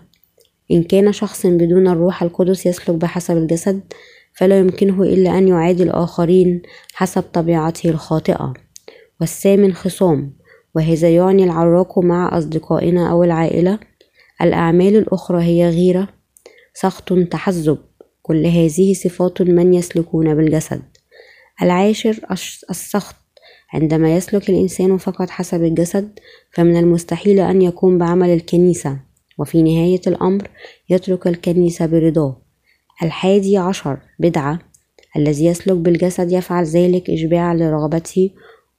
إن 0.72 0.84
كان 0.84 1.14
شخص 1.14 1.46
بدون 1.46 1.88
الروح 1.88 2.24
القدس 2.24 2.66
يسلك 2.66 2.90
بحسب 2.90 3.38
الجسد 3.38 3.82
فلا 4.34 4.60
يمكنه 4.60 5.04
إلا 5.04 5.38
أن 5.38 5.48
يعادي 5.48 5.84
الآخرين 5.84 6.62
حسب 6.94 7.22
طبيعته 7.22 7.90
الخاطئة. 7.90 8.54
والثامن 9.22 9.74
خصام 9.74 10.34
وهذا 10.76 11.10
يعني 11.10 11.44
العراق 11.44 12.00
مع 12.00 12.38
أصدقائنا 12.38 13.12
أو 13.12 13.24
العائلة. 13.24 13.80
الأعمال 14.42 14.96
الأخرى 14.96 15.44
هي 15.44 15.70
غيرة 15.70 16.08
سخط 16.74 17.14
تحزب 17.14 17.78
كل 18.22 18.46
هذه 18.46 18.94
صفات 18.94 19.42
من 19.42 19.74
يسلكون 19.74 20.36
بالجسد. 20.36 20.82
العاشر 21.62 22.20
السخط 22.70 23.16
عندما 23.74 24.16
يسلك 24.16 24.50
الإنسان 24.50 24.98
فقط 24.98 25.30
حسب 25.30 25.64
الجسد 25.64 26.20
فمن 26.52 26.78
المستحيل 26.78 27.40
أن 27.40 27.62
يكون 27.62 27.98
بعمل 27.98 28.30
الكنيسة. 28.30 29.00
وفي 29.40 29.62
نهاية 29.62 30.02
الأمر 30.08 30.48
يترك 30.90 31.28
الكنيسة 31.28 31.86
برضاه. 31.86 32.42
الحادي 33.04 33.58
عشر 33.58 34.00
بدعة. 34.20 34.60
الذي 35.16 35.46
يسلك 35.46 35.78
بالجسد 35.78 36.32
يفعل 36.32 36.66
ذلك 36.66 37.10
إشباعا 37.10 37.56
لرغبته 37.56 38.30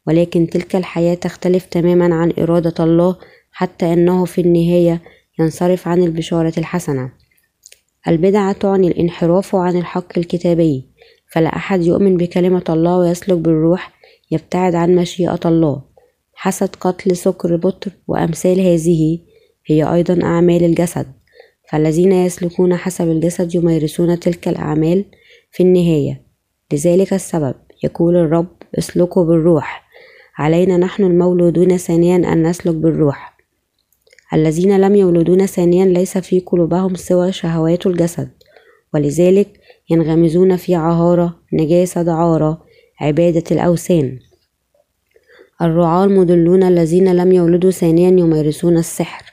ولكن 0.07 0.46
تلك 0.46 0.76
الحياة 0.76 1.14
تختلف 1.14 1.64
تماما 1.64 2.14
عن 2.14 2.33
إرادة 2.38 2.85
الله 2.85 3.16
حتى 3.52 3.92
أنه 3.92 4.24
في 4.24 4.40
النهاية 4.40 5.02
ينصرف 5.38 5.88
عن 5.88 6.02
البشارة 6.02 6.52
الحسنة. 6.59 7.23
البدعة 8.08 8.52
تعني 8.52 8.88
الانحراف 8.88 9.56
عن 9.56 9.76
الحق 9.76 10.18
الكتابي 10.18 10.88
فلا 11.32 11.56
أحد 11.56 11.82
يؤمن 11.82 12.16
بكلمة 12.16 12.64
الله 12.68 12.98
ويسلك 12.98 13.38
بالروح 13.38 13.92
يبتعد 14.30 14.74
عن 14.74 14.94
مشيئة 14.94 15.40
الله. 15.44 15.82
حسد 16.34 16.76
قتل 16.80 17.16
سكر 17.16 17.56
بطر 17.56 17.90
وأمثال 18.08 18.60
هذه 18.60 19.18
هي 19.66 19.94
أيضا 19.94 20.22
أعمال 20.22 20.64
الجسد 20.64 21.06
فالذين 21.70 22.12
يسلكون 22.12 22.76
حسب 22.76 23.08
الجسد 23.08 23.54
يمارسون 23.54 24.20
تلك 24.20 24.48
الأعمال 24.48 25.04
في 25.52 25.62
النهاية. 25.62 26.22
لذلك 26.72 27.12
السبب 27.12 27.54
يقول 27.84 28.16
الرب 28.16 28.56
اسلكوا 28.78 29.24
بالروح. 29.24 29.84
علينا 30.38 30.76
نحن 30.76 31.04
المولودون 31.04 31.76
ثانيا 31.76 32.16
أن 32.16 32.46
نسلك 32.46 32.74
بالروح. 32.74 33.34
الذين 34.35 34.81
لم 34.81 34.94
يولدون 34.94 35.47
ثانيا 35.47 35.87
ليس 35.87 36.18
في 36.18 36.40
قلوبهم 36.40 36.94
سوى 36.94 37.33
شهوات 37.33 37.87
الجسد 37.87 38.29
ولذلك 38.94 39.49
ينغمزون 39.90 40.57
في 40.57 40.75
عهارة 40.75 41.37
نجاسة 41.53 42.03
دعارة 42.03 42.62
عبادة 43.01 43.44
الأوثان. 43.51 44.18
الرعاة 45.62 46.05
المضلون 46.05 46.62
الذين 46.62 47.16
لم 47.16 47.33
يولدوا 47.33 47.70
ثانيا 47.70 48.09
يمارسون 48.09 48.79
السحر 48.79 49.33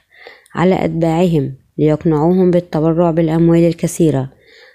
على 0.55 0.85
أتباعهم 0.85 1.55
ليقنعوهم 1.77 2.51
بالتبرع 2.51 3.11
بالأموال 3.11 3.63
الكثيرة 3.63 4.29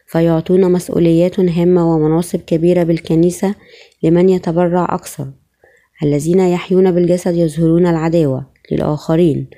فيعطون 0.06 0.72
مسؤوليات 0.72 1.40
هامة 1.40 1.94
ومناصب 1.94 2.40
كبيرة 2.40 2.82
بالكنيسة 2.82 3.54
لمن 4.02 4.28
يتبرع 4.28 4.94
أكثر 4.94 5.26
الذين 6.02 6.40
يحيون 6.40 6.92
بالجسد 6.92 7.34
يظهرون 7.34 7.86
العداوة 7.86 8.46
للآخرين 8.72 9.50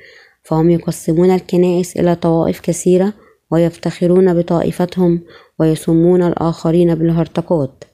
فهم 0.49 0.71
يقسمون 0.71 1.31
الكنائس 1.31 1.97
إلى 1.97 2.15
طوائف 2.15 2.61
كثيرة 2.61 3.13
ويفتخرون 3.51 4.35
بطائفتهم 4.35 5.21
ويسمون 5.59 6.23
الآخرين 6.23 6.95
بالهرطقات 6.95 7.85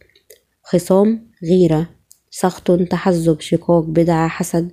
خصام 0.63 1.31
غيرة 1.51 1.87
سخط 2.31 2.71
تحزب 2.71 3.41
شقاق 3.41 3.85
بدعة 3.85 4.29
حسد 4.29 4.71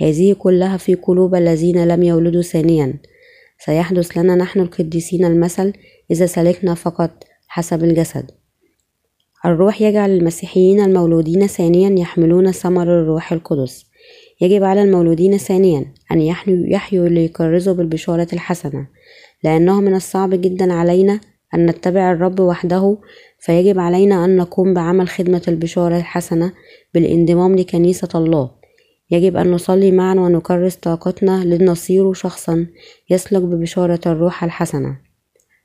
هذه 0.00 0.32
كلها 0.32 0.76
في 0.76 0.94
قلوب 0.94 1.34
الذين 1.34 1.88
لم 1.88 2.02
يولدوا 2.02 2.42
ثانيا. 2.42 2.94
سيحدث 3.58 4.18
لنا 4.18 4.34
نحن 4.34 4.60
القديسين 4.60 5.24
المثل 5.24 5.72
إذا 6.10 6.26
سلكنا 6.26 6.74
فقط 6.74 7.24
حسب 7.48 7.84
الجسد. 7.84 8.30
الروح 9.44 9.82
يجعل 9.82 10.10
المسيحيين 10.10 10.80
المولودين 10.80 11.46
ثانيا 11.46 12.00
يحملون 12.00 12.52
ثمر 12.52 12.82
الروح 12.82 13.32
القدس. 13.32 13.86
يجب 14.40 14.64
على 14.64 14.82
المولودين 14.82 15.38
ثانيا 15.38 15.86
أن 16.12 16.20
يحيوا 16.48 17.08
ليكرزوا 17.08 17.74
بالبشارة 17.74 18.28
الحسنة 18.32 18.86
لأنه 19.44 19.80
من 19.80 19.94
الصعب 19.94 20.30
جدا 20.30 20.72
علينا 20.72 21.20
أن 21.54 21.66
نتبع 21.66 22.12
الرب 22.12 22.40
وحده 22.40 22.98
فيجب 23.38 23.78
علينا 23.78 24.24
أن 24.24 24.36
نقوم 24.36 24.74
بعمل 24.74 25.08
خدمة 25.08 25.42
البشارة 25.48 25.96
الحسنة 25.96 26.52
بالانضمام 26.94 27.56
لكنيسة 27.56 28.08
الله. 28.14 28.50
يجب 29.10 29.36
أن 29.36 29.50
نصلي 29.50 29.90
معا 29.90 30.14
ونكرس 30.14 30.76
طاقتنا 30.76 31.44
لنصير 31.44 32.12
شخصا 32.12 32.66
يسلك 33.10 33.42
ببشارة 33.42 34.00
الروح 34.06 34.44
الحسنة. 34.44 34.96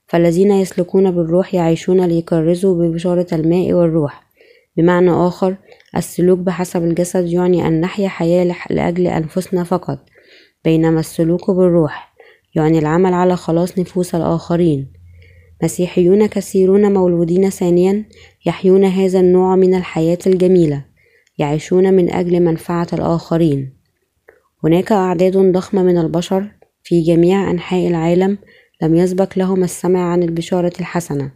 فالذين 0.08 0.52
يسلكون 0.52 1.12
بالروح 1.12 1.54
يعيشون 1.54 2.06
ليكرزوا 2.06 2.76
ببشارة 2.76 3.28
الماء 3.34 3.74
والروح. 3.74 4.29
بمعنى 4.78 5.12
آخر 5.12 5.58
السلوك 5.98 6.40
بحسب 6.40 6.84
الجسد 6.84 7.28
يعني 7.28 7.68
أن 7.68 7.82
نحيا 7.82 8.08
حياة 8.08 8.56
لأجل 8.70 9.08
أنفسنا 9.08 9.64
فقط 9.64 10.00
بينما 10.66 11.00
السلوك 11.00 11.52
بالروح 11.52 12.10
يعني 12.56 12.80
العمل 12.80 13.14
على 13.14 13.36
خلاص 13.36 13.80
نفوس 13.80 14.16
الآخرين. 14.16 14.94
مسيحيون 15.64 16.26
كثيرون 16.26 16.94
مولودين 16.94 17.50
ثانيا 17.50 18.06
يحيون 18.46 18.86
هذا 18.86 19.20
النوع 19.20 19.56
من 19.56 19.76
الحياة 19.76 20.18
الجميلة 20.28 20.86
يعيشون 21.38 21.94
من 21.94 22.14
أجل 22.14 22.40
منفعة 22.40 22.88
الآخرين. 22.94 23.74
هناك 24.64 24.92
أعداد 24.92 25.38
ضخمة 25.38 25.84
من 25.84 25.98
البشر 25.98 26.52
في 26.84 27.02
جميع 27.02 27.52
أنحاء 27.52 27.88
العالم 27.88 28.38
لم 28.82 28.96
يسبق 28.96 29.38
لهم 29.38 29.64
السمع 29.64 30.12
عن 30.12 30.24
البشارة 30.24 30.74
الحسنة. 30.80 31.32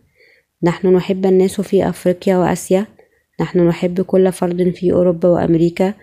نحن 0.63 0.87
نحب 0.87 1.25
الناس 1.25 1.61
في 1.61 1.89
أفريقيا 1.89 2.37
وآسيا 2.37 2.87
نحن 3.41 3.67
نحب 3.67 4.01
كل 4.01 4.31
فرد 4.31 4.69
في 4.69 4.91
أوروبا 4.91 5.29
وأمريكا 5.29 5.93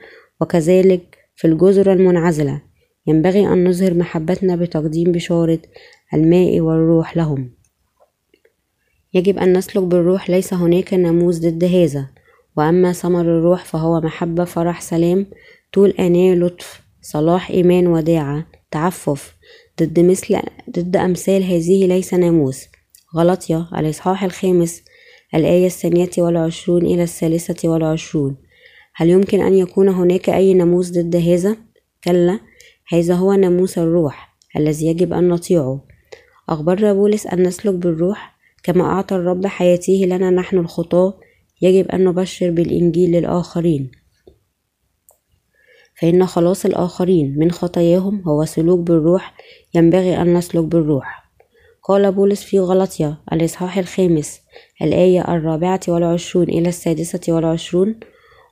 وكذلك 0.41 1.19
في 1.37 1.47
الجزر 1.47 1.93
المنعزلة. 1.93 2.63
ينبغي 3.07 3.47
أن 3.47 3.69
نظهر 3.69 3.95
محبتنا 3.95 4.57
بتقديم 4.57 5.13
بشارة 5.13 5.59
الماء 6.15 6.61
والروح 6.61 7.17
لهم. 7.17 7.51
يجب 9.15 9.39
أن 9.39 9.57
نسلك 9.57 9.83
بالروح 9.83 10.31
ليس 10.31 10.55
هناك 10.55 10.95
ناموس 10.95 11.39
ضد 11.39 11.65
هذا. 11.65 12.09
وأما 12.57 12.93
ثمر 12.93 13.21
الروح 13.21 13.65
فهو 13.65 14.01
محبة 14.01 14.45
فرح 14.45 14.81
سلام 14.81 15.27
طول 15.73 15.91
أناة 15.91 16.35
لطف 16.35 16.83
صلاح 17.03 17.51
إيمان 17.51 17.87
وداعة 17.87 18.47
تعفف. 18.71 19.37
ضد 19.83 20.01
مثل 20.01 20.39
ضد 20.71 20.97
أمثال 20.97 21.45
هذه 21.45 21.87
ليس 21.87 22.15
ناموس. 22.15 22.67
غلطية 23.17 23.69
الإصحاح 23.79 24.25
الخامس 24.25 24.83
الآية 25.35 25.67
الثانية 25.67 26.11
والعشرون 26.19 26.87
إلى 26.87 27.03
الثالثة 27.03 27.69
والعشرون. 27.69 28.37
هل 28.95 29.11
يمكن 29.11 29.41
أن 29.41 29.55
يكون 29.55 29.89
هناك 29.89 30.31
أي 30.31 30.55
ناموس 30.55 30.91
ضد 30.91 31.17
هذا؟ 31.17 31.57
كلا 32.05 32.41
هذا 32.89 33.15
هو 33.15 33.33
ناموس 33.33 33.79
الروح 33.79 34.37
الذي 34.57 34.87
يجب 34.87 35.13
أن 35.13 35.29
نطيعه. 35.29 35.85
أخبرنا 36.49 36.93
بولس 36.93 37.27
أن 37.27 37.43
نسلك 37.43 37.75
بالروح. 37.75 38.41
كما 38.63 38.85
أعطى 38.85 39.17
الرب 39.17 39.47
حياته 39.47 40.03
لنا 40.07 40.31
نحن 40.31 40.59
الخطاة 40.59 41.21
يجب 41.63 41.89
أن 41.89 42.05
نبشر 42.05 42.51
بالإنجيل 42.51 43.11
للآخرين. 43.11 43.91
فإن 46.01 46.27
خلاص 46.27 46.65
الآخرين 46.65 47.39
من 47.39 47.51
خطاياهم 47.51 48.23
هو 48.29 48.45
سلوك 48.45 48.81
بالروح 48.81 49.35
ينبغي 49.75 50.23
أن 50.23 50.35
نسلك 50.35 50.65
بالروح. 50.65 51.30
قال 51.91 52.13
بولس 52.13 52.43
في 52.43 52.59
غلطية 52.59 53.21
الإصحاح 53.33 53.79
الخامس 53.79 54.41
الآية 54.83 55.35
الرابعة 55.35 55.81
والعشرون 55.89 56.49
إلى 56.49 56.69
السادسة 56.69 57.21
والعشرون 57.29 58.01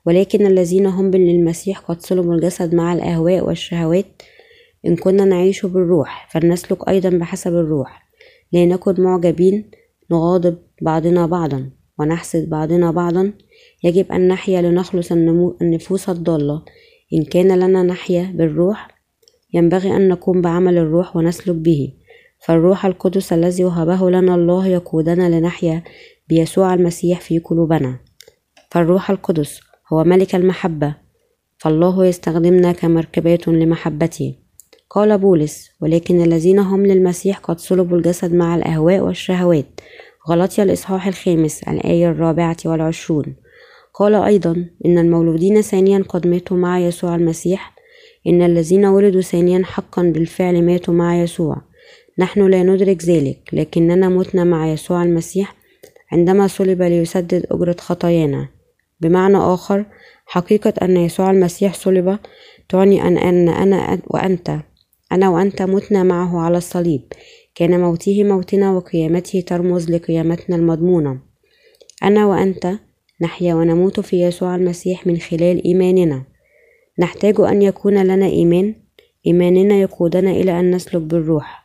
ولكن 0.07 0.47
الذين 0.47 0.87
هم 0.87 1.11
للمسيح 1.11 1.79
قد 1.79 2.01
صلبوا 2.01 2.35
الجسد 2.35 2.75
مع 2.75 2.93
الأهواء 2.93 3.47
والشهوات 3.47 4.23
إن 4.87 4.97
كنا 4.97 5.25
نعيش 5.25 5.67
بالروح 5.67 6.29
فلنسلك 6.31 6.89
أيضا 6.89 7.11
بحسب 7.11 7.55
الروح 7.55 8.03
لا 8.53 8.67
نكن 8.67 8.95
معجبين 9.03 9.71
نغاضب 10.11 10.59
بعضنا 10.83 11.27
بعضا 11.27 11.71
ونحسد 11.99 12.49
بعضنا 12.51 12.91
بعضا 12.91 13.33
يجب 13.85 14.13
أن 14.13 14.29
نحيا 14.29 14.63
لنخلص 14.63 15.13
النفوس 15.13 16.09
الضالة 16.09 16.63
إن 17.15 17.25
كان 17.25 17.59
لنا 17.59 17.83
نحيا 17.83 18.33
بالروح 18.35 18.89
ينبغي 19.55 19.97
أن 19.97 20.09
نقوم 20.09 20.43
بعمل 20.43 20.79
الروح 20.79 21.17
ونسلك 21.17 21.55
به. 21.55 21.93
فالروح 22.41 22.87
القدس 22.87 23.33
الذي 23.33 23.65
وهبه 23.65 24.11
لنا 24.11 24.35
الله 24.35 24.67
يقودنا 24.67 25.39
لنحيا 25.39 25.83
بيسوع 26.29 26.75
المسيح 26.75 27.21
في 27.21 27.39
قلوبنا. 27.39 27.99
فالروح 28.71 29.11
القدس 29.11 29.61
هو 29.93 30.05
ملك 30.05 30.35
المحبة 30.35 30.95
فالله 31.59 32.07
يستخدمنا 32.07 32.73
كمركبات 32.73 33.49
لمحبته. 33.49 34.35
قال 34.91 35.19
بولس 35.19 35.71
ولكن 35.81 36.21
الذين 36.21 36.59
هم 36.59 36.87
للمسيح 36.87 37.39
قد 37.39 37.59
صلبوا 37.59 37.97
الجسد 37.97 38.35
مع 38.35 38.57
الأهواء 38.57 39.01
والشهوات. 39.01 39.67
غلطي 40.29 40.63
الإصحاح 40.63 41.07
الخامس 41.07 41.63
الآية 41.63 42.11
الرابعة 42.11 42.57
والعشرون. 42.65 43.37
قال 43.95 44.15
أيضا 44.15 44.67
إن 44.87 44.99
المولودين 44.99 45.63
ثانيا 45.63 46.05
قد 46.09 46.27
ماتوا 46.27 46.57
مع 46.57 46.79
يسوع 46.79 47.15
المسيح. 47.15 47.75
إن 48.27 48.43
الذين 48.43 48.85
ولدوا 48.85 49.21
ثانيا 49.21 49.63
حقا 49.65 50.03
بالفعل 50.03 50.63
ماتوا 50.63 50.95
مع 50.95 51.23
يسوع. 51.23 51.68
نحن 52.19 52.47
لا 52.47 52.63
ندرك 52.63 53.05
ذلك 53.05 53.39
لكننا 53.53 54.09
متنا 54.09 54.45
مع 54.45 54.73
يسوع 54.73 55.03
المسيح 55.03 55.55
عندما 56.13 56.47
صلب 56.47 56.83
ليسدد 56.83 57.47
أجرة 57.51 57.77
خطايانا. 57.79 58.49
بمعنى 59.01 59.37
آخر 59.37 59.85
حقيقة 60.27 60.75
أن 60.83 60.97
يسوع 60.97 61.31
المسيح 61.31 61.75
صلب 61.75 62.19
تعني 62.69 63.03
أن, 63.09 63.19
أن 63.19 63.49
أنا 63.49 63.99
وأنت 64.07 64.59
أنا 65.13 65.29
وأنت 65.29 65.63
متنا 65.63 66.03
معه 66.03 66.41
على 66.41 66.59
الصليب. 66.59 67.03
كان 67.55 67.81
موته 67.81 68.25
موتنا 68.25 68.73
وقيامته 68.73 69.41
ترمز 69.47 69.91
لقيامتنا 69.91 70.57
المضمونة. 70.57 71.19
أنا 72.03 72.27
وأنت 72.27 72.73
نحيا 73.21 73.55
ونموت 73.55 74.01
في 74.01 74.23
يسوع 74.23 74.55
المسيح 74.57 75.07
من 75.07 75.19
خلال 75.19 75.65
إيماننا. 75.65 76.25
نحتاج 76.99 77.41
أن 77.41 77.63
يكون 77.63 78.03
لنا 78.03 78.27
إيمان 78.27 78.75
إيماننا 79.27 79.75
يقودنا 79.75 80.31
إلى 80.31 80.61
أن 80.61 80.71
نسلك 80.71 81.03
بالروح. 81.03 81.58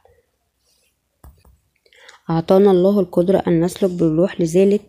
أعطانا 2.30 2.72
الله 2.72 3.00
القدرة 3.00 3.44
أن 3.48 3.64
نسلك 3.64 3.92
بالروح 3.92 4.42
لذلك 4.42 4.82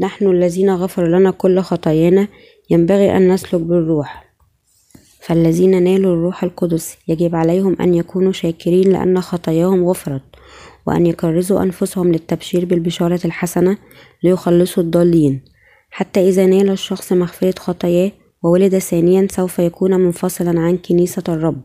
نحن 0.00 0.26
الذين 0.26 0.70
غفر 0.70 1.06
لنا 1.06 1.30
كل 1.30 1.60
خطايانا 1.60 2.28
ينبغي 2.70 3.16
أن 3.16 3.32
نسلك 3.32 3.60
بالروح. 3.60 4.24
فالذين 5.20 5.82
نالوا 5.82 6.14
الروح 6.14 6.44
القدس 6.44 6.96
يجب 7.08 7.34
عليهم 7.34 7.76
أن 7.80 7.94
يكونوا 7.94 8.32
شاكرين 8.32 8.92
لأن 8.92 9.20
خطاياهم 9.20 9.88
غفرت 9.88 10.22
وأن 10.86 11.06
يكرزوا 11.06 11.62
أنفسهم 11.62 12.12
للتبشير 12.12 12.64
بالبشارة 12.64 13.20
الحسنة 13.24 13.78
ليخلصوا 14.22 14.82
الضالين. 14.82 15.44
حتى 15.90 16.28
إذا 16.28 16.46
نال 16.46 16.70
الشخص 16.70 17.12
مغفرة 17.12 17.54
خطاياه 17.58 18.12
وولد 18.42 18.78
ثانيا 18.78 19.26
سوف 19.30 19.58
يكون 19.58 19.94
منفصلا 19.94 20.60
عن 20.60 20.76
كنيسة 20.76 21.22
الرب 21.28 21.62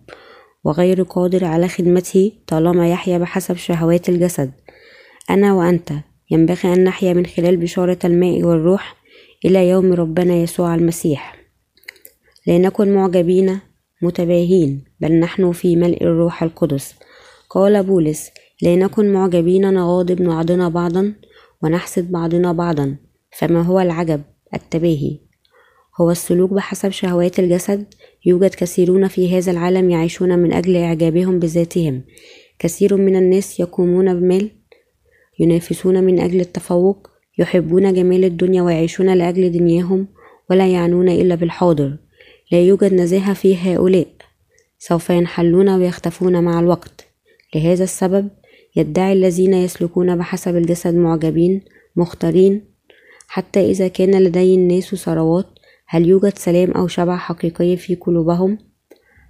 وغير 0.64 1.04
قادر 1.04 1.46
على 1.46 1.68
خدمته 1.68 2.32
طالما 2.48 2.90
يحيا 2.90 3.18
بحسب 3.18 3.56
شهوات 3.56 4.10
الجسد. 4.10 4.52
أنا 5.30 5.54
وأنت. 5.54 5.94
ينبغي 6.32 6.74
أن 6.74 6.84
نحيا 6.84 7.14
من 7.14 7.26
خلال 7.26 7.58
بشارة 7.58 8.00
الماء 8.06 8.44
والروح 8.44 8.96
إلى 9.46 9.70
يوم 9.70 9.94
ربنا 9.94 10.34
يسوع 10.34 10.76
المسيح. 10.76 11.36
لا 12.48 12.58
نكن 12.58 12.94
معجبين 12.94 13.60
متباهين 14.02 14.84
بل 15.00 15.20
نحن 15.20 15.52
في 15.52 15.76
ملء 15.76 16.04
الروح 16.04 16.44
القدس. 16.44 16.96
قال 17.50 17.84
بولس 17.84 18.30
لا 18.62 18.76
نكن 18.76 19.14
معجبين 19.14 19.74
نغاضب 19.74 20.22
بعضنا 20.22 20.70
بعضا 20.70 21.14
ونحسد 21.64 22.12
بعضنا 22.12 22.54
بعضا. 22.54 22.96
فما 23.38 23.62
هو 23.62 23.80
العجب؟ 23.80 24.22
التباهي. 24.54 25.20
هو 26.02 26.12
السلوك 26.12 26.52
بحسب 26.52 26.90
شهوات 26.90 27.40
الجسد. 27.40 27.86
يوجد 28.26 28.56
كثيرون 28.56 29.08
في 29.08 29.38
هذا 29.38 29.52
العالم 29.52 29.90
يعيشون 29.90 30.40
من 30.40 30.54
أجل 30.54 30.78
إعجابهم 30.78 31.40
بذاتهم. 31.40 32.04
كثير 32.60 32.98
من 32.98 33.16
الناس 33.16 33.60
يقومون 33.60 34.20
بمال 34.20 34.52
ينافسون 35.40 36.04
من 36.04 36.20
أجل 36.20 36.40
التفوق 36.40 37.10
يحبون 37.40 37.94
جمال 37.94 38.24
الدنيا 38.26 38.62
ويعيشون 38.62 39.14
لأجل 39.14 39.52
دنياهم 39.52 40.08
ولا 40.50 40.68
يعنون 40.68 41.10
إلا 41.10 41.36
بالحاضر 41.36 41.98
لا 42.52 42.62
يوجد 42.62 42.94
نزاهة 42.94 43.34
في 43.34 43.58
هؤلاء. 43.58 44.08
سوف 44.80 45.10
ينحلون 45.10 45.70
ويختفون 45.70 46.44
مع 46.44 46.60
الوقت. 46.60 47.08
لهذا 47.56 47.84
السبب 47.84 48.30
يدعي 48.76 49.14
الذين 49.14 49.54
يسلكون 49.54 50.16
بحسب 50.16 50.56
الجسد 50.56 50.96
معجبين 50.96 51.62
مختارين. 51.96 52.62
حتى 53.28 53.72
إذا 53.72 53.88
كان 53.88 54.24
لدي 54.24 54.56
الناس 54.56 54.96
ثروات 54.96 55.46
هل 55.88 56.08
يوجد 56.08 56.38
سلام 56.38 56.72
أو 56.72 56.88
شبع 56.88 57.18
حقيقي 57.18 57.78
في 57.78 57.96
قلوبهم؟ 57.96 58.58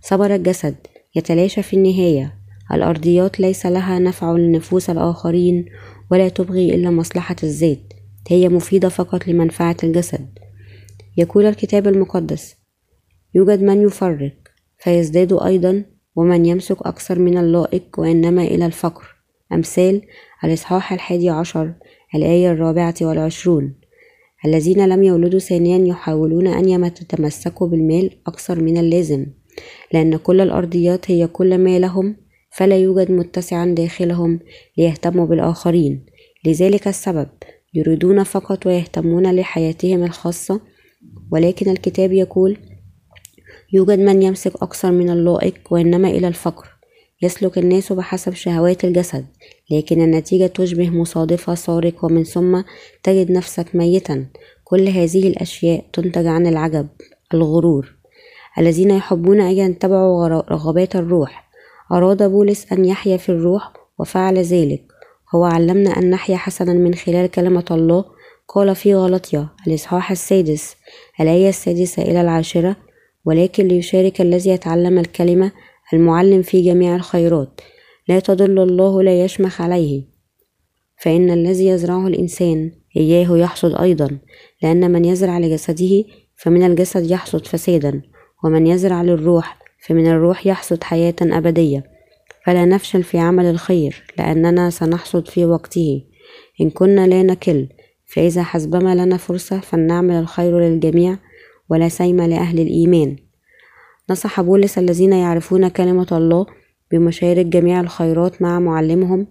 صبر 0.02 0.36
الجسد 0.36 0.76
يتلاشى 1.16 1.63
في 1.63 1.76
النهاية. 1.76 2.34
الأرضيات 2.74 3.39
ليس 3.39 3.66
لها 3.66 4.00
نفع 4.00 4.32
لنفوس 4.32 4.89
الآخرين 4.89 5.66
ولا 6.13 6.30
تبغي 6.30 6.76
إلا 6.76 6.91
مصلحة 6.91 7.36
الذات 7.43 7.93
هي 8.28 8.49
مفيدة 8.49 8.89
فقط 8.89 9.28
لمنفعة 9.28 9.78
الجسد. 9.84 10.30
يقول 11.17 11.45
الكتاب 11.45 11.88
المقدس 11.88 12.56
يوجد 13.36 13.62
من 13.63 13.82
يفرق 13.82 14.34
فيزداد 14.78 15.34
أيضا 15.34 15.84
ومن 16.15 16.45
يمسك 16.45 16.78
أكثر 16.82 17.19
من 17.19 17.38
اللائق 17.38 17.84
وإنما 17.97 18.43
إلى 18.43 18.65
الفقر. 18.65 19.15
أمثال 19.54 20.02
الإصحاح 20.43 20.93
الحادي 20.93 21.30
عشر 21.30 21.73
الآية 22.15 22.52
الرابعة 22.52 22.95
والعشرون. 23.02 23.76
الذين 24.45 24.86
لم 24.86 25.04
يولدوا 25.04 25.39
ثانيا 25.39 25.88
يحاولون 25.88 26.47
أن 26.47 26.69
يتمسكوا 26.69 27.67
بالمال 27.67 28.12
أكثر 28.28 28.62
من 28.62 28.78
اللازم 28.78 29.26
لأن 29.93 30.17
كل 30.17 30.41
الأرضيات 30.41 31.12
هي 31.12 31.28
كل 31.28 31.58
ما 31.58 31.80
لهم 31.80 32.15
فلا 32.56 32.78
يوجد 32.78 33.12
متسعا 33.12 33.66
داخلهم 33.66 34.39
ليهتموا 34.78 35.26
بالآخرين. 35.26 36.06
لذلك 36.46 36.88
السبب 36.88 37.28
يريدون 37.74 38.24
فقط 38.24 38.66
ويهتمون 38.66 39.36
لحياتهم 39.36 40.04
الخاصة. 40.04 40.62
ولكن 41.32 41.72
الكتاب 41.72 42.12
يقول 42.12 42.58
يوجد 43.74 44.00
من 44.00 44.22
يمسك 44.22 44.63
أكثر 44.63 44.92
من 44.92 45.10
اللائق 45.10 45.54
وإنما 45.72 46.10
إلى 46.10 46.28
الفقر. 46.28 46.68
يسلك 47.22 47.58
الناس 47.58 47.94
بحسب 47.94 48.34
شهوات 48.34 48.86
الجسد. 48.86 49.26
لكن 49.72 50.02
النتيجة 50.02 50.48
تشبه 50.48 50.89
مصادفة 50.89 51.56
سارق 51.56 52.06
ومن 52.06 52.24
ثم 52.24 52.62
تجد 53.04 53.32
نفسك 53.32 53.76
ميتا. 53.76 54.26
كل 54.63 54.88
هذه 54.88 55.28
الأشياء 55.28 55.86
تنتج 55.94 56.26
عن 56.26 56.48
العجب 56.48 56.88
الغرور. 57.34 57.96
الذين 58.58 58.92
يحبون 58.92 59.42
أن 59.42 59.52
يتبعوا 59.52 60.28
رغبات 60.28 60.96
الروح. 60.96 61.53
أراد 61.91 62.24
بولس 62.24 62.72
أن 62.72 62.86
يحيا 62.86 63.17
في 63.17 63.30
الروح 63.30 63.74
وفعل 64.00 64.38
ذلك. 64.38 64.84
هو 65.36 65.43
علمنا 65.43 65.89
أن 65.89 66.10
نحيا 66.10 66.38
حسنا 66.38 66.74
من 66.74 66.93
خلال 66.93 67.32
كلمة 67.32 67.65
الله. 67.72 68.06
قال 68.48 68.76
في 68.76 68.96
غلطية 68.96 69.50
الإصحاح 69.67 70.12
السادس 70.12 70.76
الآية 71.22 71.50
السادسة 71.50 72.02
إلى 72.04 72.22
العاشرة 72.22 72.76
ولكن 73.26 73.67
ليشارك 73.67 74.22
الذي 74.22 74.50
يتعلم 74.50 75.00
الكلمة 75.00 75.52
المعلم 75.93 76.41
في 76.41 76.62
جميع 76.62 76.96
الخيرات. 76.96 77.62
لا 78.08 78.19
تضل 78.19 78.60
الله 78.60 79.04
لا 79.04 79.24
يشمخ 79.24 79.62
عليه. 79.62 80.13
فإن 81.04 81.32
الذي 81.32 81.67
يزرعه 81.67 82.08
الإنسان 82.08 82.72
إياه 82.98 83.38
يحصد 83.38 83.76
أيضا 83.76 84.17
لأن 84.63 84.91
من 84.91 85.06
يزرع 85.06 85.39
لجسده 85.39 86.04
فمن 86.36 86.63
الجسد 86.63 87.12
يحصد 87.12 87.48
فسادا 87.48 88.02
ومن 88.43 88.67
يزرع 88.67 89.02
للروح 89.02 89.62
فمن 89.88 90.08
الروح 90.08 90.48
يحصد 90.48 90.84
حياة 90.84 91.15
أبدية. 91.22 91.84
فلا 92.46 92.65
نفشل 92.65 93.04
في 93.04 93.17
عمل 93.17 93.46
الخير 93.46 94.04
لأننا 94.17 94.69
سنحصد 94.69 95.28
في 95.28 95.46
وقته. 95.46 96.04
إن 96.62 96.69
كنا 96.69 97.08
لا 97.08 97.24
نكل 97.24 97.67
فإذا 98.06 98.43
حسبما 98.43 98.96
لنا 98.96 99.17
فرصة 99.17 99.60
فلنعمل 99.60 100.15
الخير 100.15 100.60
للجميع 100.60 101.17
ولا 101.69 101.89
سيم 101.89 102.22
لأهل 102.22 102.60
الإيمان. 102.60 103.15
نصح 104.10 104.41
بولس 104.41 104.78
الذين 104.78 105.13
يعرفون 105.13 105.67
كلمة 105.67 106.08
الله 106.12 106.46
بمشارك 106.91 107.46
جميع 107.46 107.80
الخيرات 107.80 108.41
مع 108.41 108.60
معلمهم 108.60 109.28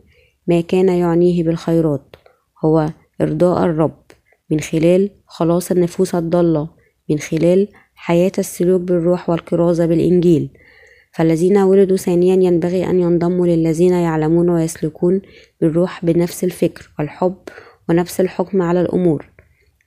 ما 0.46 0.60
كان 0.60 0.88
يعنيه 0.88 1.44
بالخيرات 1.44 2.16
هو 2.64 2.90
إرضاء 3.20 3.64
الرب. 3.64 4.02
من 4.50 4.60
خلال 4.60 5.10
خلاص 5.26 5.70
النفوس 5.70 6.14
الضالة 6.14 6.68
من 7.10 7.18
خلال 7.18 7.68
حياة 8.04 8.32
السلوك 8.38 8.80
بالروح 8.80 9.30
والكرازة 9.30 9.86
بالإنجيل. 9.86 10.48
فالذين 11.12 11.58
ولدوا 11.58 11.96
ثانيا 11.96 12.34
ينبغي 12.34 12.90
أن 12.90 13.00
ينضموا 13.00 13.46
للذين 13.46 13.92
يعلمون 13.92 14.50
ويسلكون 14.50 15.22
بالروح 15.60 16.04
بنفس 16.04 16.44
الفكر 16.44 16.90
والحب 16.98 17.36
ونفس 17.88 18.20
الحكم 18.20 18.62
على 18.62 18.80
الأمور. 18.80 19.28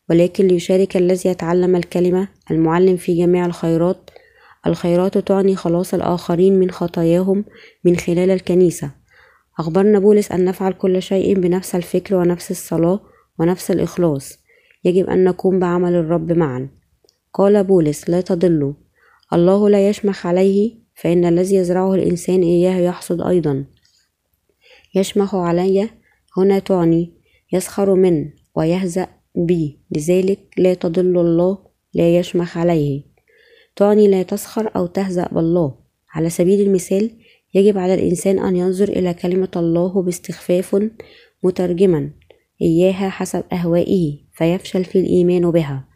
ولكن 0.10 0.48
ليشارك 0.48 0.98
الذي 0.98 1.30
يتعلم 1.30 1.76
الكلمة 1.76 2.28
المعلم 2.52 2.98
في 2.98 3.18
جميع 3.18 3.46
الخيرات 3.46 4.10
الخيرات 4.68 5.18
تعني 5.18 5.56
خلاص 5.56 5.94
الآخرين 5.94 6.60
من 6.60 6.72
خطاياهم 6.72 7.46
من 7.84 7.96
خلال 7.96 8.30
الكنيسة. 8.30 8.92
أخبرنا 9.60 10.00
بولس 10.00 10.32
أن 10.32 10.46
نفعل 10.46 10.74
كل 10.74 11.02
شيء 11.02 11.40
بنفس 11.40 11.76
الفكر 11.76 12.16
ونفس 12.16 12.52
الصلاة 12.52 13.00
ونفس 13.40 13.72
الإخلاص. 13.72 14.40
يجب 14.86 15.10
أن 15.10 15.24
نقوم 15.24 15.60
بعمل 15.60 15.96
الرب 15.96 16.32
معا. 16.32 16.85
قال 17.38 17.64
بولس 17.64 18.10
لا 18.10 18.22
تضلوا. 18.22 18.74
الله 19.34 19.70
لا 19.70 19.90
يشمخ 19.90 20.26
عليه 20.26 20.76
فإن 20.96 21.26
الذي 21.26 21.56
يزرعه 21.56 21.96
الإنسان 21.96 22.42
إياه 22.42 22.80
يحصد 22.80 23.22
أيضا. 23.22 23.66
يشمخ 24.96 25.36
علي 25.36 25.90
هنا 26.38 26.60
تعني 26.60 27.14
يسخر 27.54 27.96
من 27.96 28.30
ويهزأ 28.56 29.08
بي. 29.36 29.80
لذلك 29.92 30.40
لا 30.58 30.74
تضل 30.74 31.18
الله 31.18 31.58
لا 31.94 32.20
يشمخ 32.20 32.58
عليه. 32.58 33.04
تعني 33.76 34.08
لا 34.08 34.24
تسخر 34.24 34.72
أو 34.76 34.86
تهزأ 34.86 35.28
بالله. 35.32 35.76
على 36.14 36.30
سبيل 36.30 36.62
المثال 36.62 37.12
يجب 37.54 37.78
على 37.78 37.94
الإنسان 37.94 38.40
أن 38.40 38.56
ينظر 38.56 38.90
إلى 38.90 39.14
كلمة 39.14 39.52
الله 39.56 40.02
باستخفاف 40.02 40.90
مترجما 41.44 42.10
إياها 42.62 43.10
حسب 43.10 43.44
أهوائه 43.54 44.18
فيفشل 44.34 44.84
في 44.84 45.00
الإيمان 45.00 45.52
بها. 45.52 45.88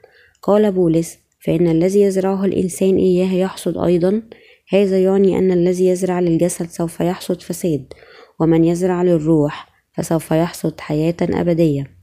قال 0.42 0.72
بولس 0.72 1.29
فإن 1.40 1.68
الذي 1.68 2.02
يزرعه 2.02 2.46
الإنسان 2.46 2.98
إياه 2.98 3.34
يحصد 3.34 3.78
أيضا. 3.78 4.22
هذا 4.70 5.04
يعني 5.04 5.40
أن 5.40 5.52
الذي 5.52 5.88
يزرع 5.88 6.20
للجسد 6.20 6.70
سوف 6.70 7.00
يحصد 7.00 7.42
فساد 7.42 7.94
ومن 8.40 8.66
يزرع 8.66 9.04
للروح 9.04 9.70
فسوف 9.94 10.32
يحصد 10.32 10.80
حياة 10.80 11.16
أبدية. 11.22 12.00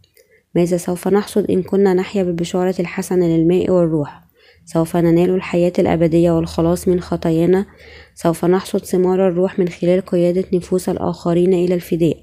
ماذا 0.55 0.77
سوف 0.77 1.09
نحصد 1.09 1.51
إن 1.51 1.63
كنا 1.63 1.95
نحيا 1.95 2.23
بالبشارة 2.23 2.75
الحسنة 2.81 3.27
للماء 3.27 3.71
والروح؟ 3.71 4.27
سوف 4.65 4.97
ننال 4.97 5.31
الحياة 5.31 5.73
الأبدية 5.79 6.31
والخلاص 6.31 6.89
من 6.89 7.01
خطايانا؟ 7.01 7.67
سوف 8.15 8.45
نحصد 8.45 8.85
ثمار 8.85 9.29
الروح 9.29 9.59
من 9.59 9.69
خلال 9.69 10.01
قيادة 10.01 10.45
نفوس 10.53 10.89
الآخرين 10.89 11.55
إلى 11.55 11.75
الفداء 11.75 12.17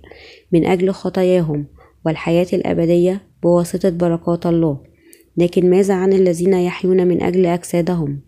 من 0.52 0.66
أجل 0.66 0.92
خطاياهم 0.92 1.68
والحياة 2.06 2.48
الأبدية 2.54 3.22
بواسطة 3.44 3.90
بركات 3.90 4.46
الله. 4.46 4.93
لكن 5.38 5.70
ماذا 5.70 5.94
عن 5.94 6.14
الذين 6.14 6.54
يحيون 6.54 7.08
من 7.08 7.24
أجل 7.24 7.46
أجسادهم؟ 7.46 8.20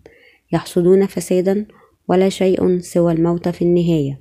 يحصدون 0.52 1.06
فسادا 1.06 1.66
ولا 2.08 2.28
شيء 2.28 2.78
سوى 2.78 3.12
الموت 3.12 3.48
في 3.48 3.62
النهاية 3.62 4.20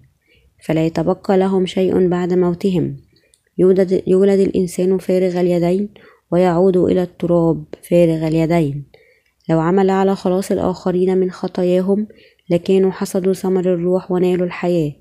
فلا 0.66 0.86
يتبقى 0.86 1.38
لهم 1.38 1.66
شيء 1.66 2.08
بعد 2.08 2.34
موتهم. 2.34 2.98
يولد, 3.58 4.04
يولد 4.08 4.40
الإنسان 4.40 4.98
فارغ 4.98 5.40
اليدين 5.40 5.90
ويعود 6.32 6.78
إلى 6.78 7.04
التراب 7.04 7.64
فارغ 7.90 8.28
اليدين. 8.28 8.86
لو 9.50 9.60
عمل 9.60 9.90
على 9.90 10.16
خلاص 10.16 10.52
الآخرين 10.52 11.18
من 11.18 11.32
خطاياهم 11.32 12.08
لكانوا 12.50 12.92
حصدوا 12.92 13.34
ثمر 13.34 13.74
الروح 13.74 14.12
ونالوا 14.12 14.46
الحياة. 14.46 14.92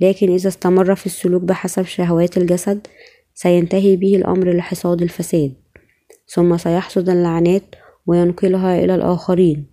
لكن 0.00 0.30
إذا 0.34 0.48
استمر 0.48 0.94
في 0.94 1.06
السلوك 1.06 1.42
بحسب 1.42 1.82
شهوات 1.82 2.36
الجسد 2.36 2.86
سينتهي 3.34 3.96
به 3.96 4.16
الأمر 4.16 4.52
لحصاد 4.52 5.02
الفساد. 5.02 5.54
ثم 6.28 6.56
سيحصد 6.56 7.08
اللعنات 7.08 7.62
وينقلها 8.06 8.84
إلى 8.84 8.94
الآخرين. 8.94 9.66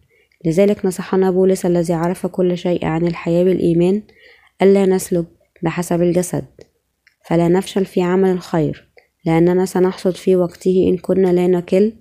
لذلك 0.45 0.85
نصحنا 0.85 1.31
بولس 1.31 1.65
الذي 1.65 1.93
عرف 1.93 2.25
كل 2.25 2.57
شيء 2.57 2.85
عن 2.85 3.07
الحياة 3.07 3.43
بالإيمان 3.43 4.01
ألا 4.61 4.85
نسلك 4.85 5.25
بحسب 5.63 6.01
الجسد. 6.01 6.45
فلا 7.25 7.47
نفشل 7.47 7.85
في 7.85 8.01
عمل 8.01 8.29
الخير 8.29 8.87
لأننا 9.25 9.65
سنحصد 9.65 10.15
في 10.15 10.35
وقته 10.35 10.85
إن 10.89 10.97
كنا 10.97 11.33
لا 11.33 11.47
نكل. 11.47 11.93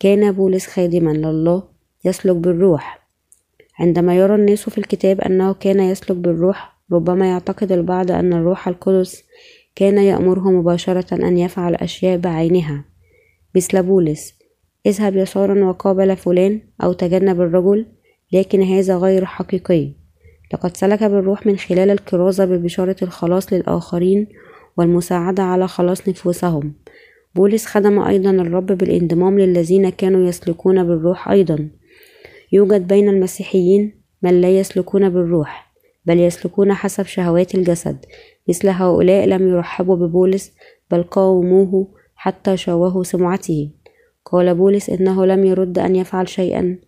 كان 0.00 0.32
بولس 0.32 0.66
خادما 0.66 1.10
لله 1.10 1.62
يسلك 2.04 2.36
بالروح. 2.36 3.08
عندما 3.78 4.16
يرى 4.16 4.34
الناس 4.34 4.68
في 4.68 4.78
الكتاب 4.78 5.20
أنه 5.20 5.52
كان 5.54 5.80
يسلك 5.80 6.16
بالروح 6.16 6.76
ربما 6.92 7.28
يعتقد 7.28 7.72
البعض 7.72 8.10
أن 8.10 8.32
الروح 8.32 8.68
القدس 8.68 9.24
كان 9.74 9.98
يأمره 9.98 10.50
مباشرة 10.50 11.14
أن 11.14 11.38
يفعل 11.38 11.74
أشياء 11.74 12.18
بعينها. 12.18 12.84
مثل 13.54 13.82
بولس 13.82 14.34
اذهب 14.86 15.16
يسارا 15.16 15.64
وقابل 15.64 16.16
فلان 16.16 16.60
أو 16.82 16.92
تجنب 16.92 17.40
الرجل 17.40 17.86
لكن 18.32 18.62
هذا 18.62 18.96
غير 18.96 19.24
حقيقي. 19.24 19.92
لقد 20.54 20.76
سلك 20.76 21.04
بالروح 21.04 21.46
من 21.46 21.56
خلال 21.56 21.90
الكرازة 21.90 22.44
ببشارة 22.44 22.96
الخلاص 23.02 23.52
للآخرين 23.52 24.28
والمساعدة 24.76 25.42
على 25.42 25.68
خلاص 25.68 26.08
نفوسهم. 26.08 26.74
بولس 27.34 27.66
خدم 27.66 27.98
أيضا 27.98 28.30
الرب 28.30 28.66
بالانضمام 28.66 29.38
للذين 29.38 29.88
كانوا 29.88 30.28
يسلكون 30.28 30.84
بالروح 30.84 31.28
أيضا. 31.28 31.68
يوجد 32.52 32.88
بين 32.88 33.08
المسيحيين 33.08 34.02
من 34.22 34.40
لا 34.40 34.58
يسلكون 34.58 35.08
بالروح 35.08 35.72
بل 36.06 36.20
يسلكون 36.20 36.74
حسب 36.74 37.04
شهوات 37.04 37.54
الجسد. 37.54 38.04
مثل 38.48 38.68
هؤلاء 38.68 39.26
لم 39.26 39.48
يرحبوا 39.48 39.96
ببولس 39.96 40.52
بل 40.90 41.02
قاوموه 41.02 41.88
حتى 42.22 42.56
شوهوا 42.56 43.04
سمعته. 43.04 43.70
قال 44.24 44.54
بولس 44.54 44.90
إنه 44.90 45.26
لم 45.26 45.44
يرد 45.44 45.78
أن 45.78 45.96
يفعل 45.96 46.28
شيئا 46.28 46.78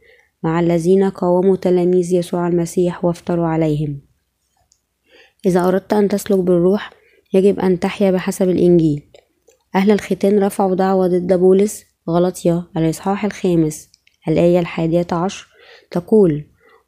مع 0.43 0.61
الذين 0.61 1.11
قاوموا 1.11 1.57
تلاميذ 1.57 2.13
يسوع 2.13 2.49
المسيح 2.49 3.05
وافتروا 3.05 3.47
عليهم. 3.47 4.01
إذا 5.47 5.69
أردت 5.69 5.93
أن 5.93 6.09
تسلك 6.09 6.39
بالروح 6.39 6.91
يجب 7.33 7.61
أن 7.61 7.81
تحيا 7.81 8.11
بحسب 8.11 8.49
الإنجيل. 8.49 9.03
أهل 9.75 9.91
الختان 9.91 10.45
رفعوا 10.45 10.75
دعوة 10.75 11.07
ضد 11.07 11.33
بولس. 11.33 11.85
غلطية 12.11 12.65
الإصحاح 12.77 13.25
الخامس 13.25 13.89
الآية 14.29 14.59
الحادية 14.59 15.07
عشر 15.13 15.49
تقول 15.91 16.45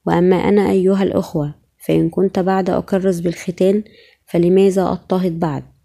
وأما 0.06 0.36
أنا 0.36 0.70
أيها 0.70 1.02
الأخوة 1.02 1.54
فإن 1.86 2.10
كنت 2.10 2.38
بعد 2.38 2.70
أكرس 2.70 3.20
بالختان 3.20 3.84
فلماذا 4.26 4.82
أضطهد 4.82 5.40
بعد؟ 5.40 5.75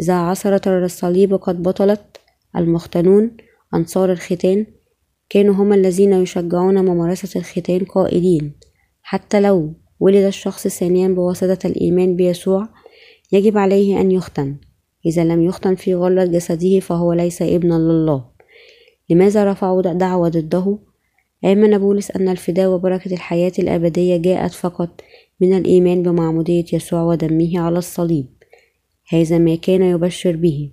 إذا 0.00 0.14
عثرة 0.14 0.84
الصليب 0.84 1.34
قد 1.34 1.62
بطلت 1.62 2.20
المختنون 2.56 3.36
أنصار 3.74 4.12
الختان 4.12 4.66
كانوا 5.28 5.54
هم 5.54 5.72
الذين 5.72 6.12
يشجعون 6.12 6.84
ممارسة 6.84 7.40
الختان 7.40 7.84
قائلين 7.84 8.52
حتى 9.02 9.40
لو 9.40 9.74
ولد 10.00 10.24
الشخص 10.24 10.68
ثانيا 10.68 11.08
بواسطة 11.08 11.66
الإيمان 11.66 12.16
بيسوع 12.16 12.68
يجب 13.32 13.58
عليه 13.58 14.00
أن 14.00 14.10
يختن. 14.10 14.56
إذا 15.06 15.24
لم 15.24 15.42
يختن 15.42 15.74
في 15.74 15.94
غلة 15.94 16.24
جسده 16.24 16.80
فهو 16.80 17.12
ليس 17.12 17.42
ابنا 17.42 17.74
لله. 17.74 18.24
لماذا 19.10 19.52
رفعوا 19.52 19.82
دعوة 19.82 20.28
ضده؟ 20.28 20.78
آمن 21.44 21.78
بولس 21.78 22.10
أن 22.10 22.28
الفداء 22.28 22.68
وبركة 22.68 23.14
الحياة 23.14 23.52
الأبدية 23.58 24.16
جاءت 24.16 24.52
فقط 24.52 25.00
من 25.40 25.56
الإيمان 25.56 26.02
بمعمودية 26.02 26.64
يسوع 26.72 27.02
ودمه 27.02 27.60
على 27.60 27.78
الصليب. 27.78 28.35
هذا 29.08 29.38
ما 29.38 29.54
كان 29.54 29.82
يبشر 29.82 30.36
به. 30.36 30.70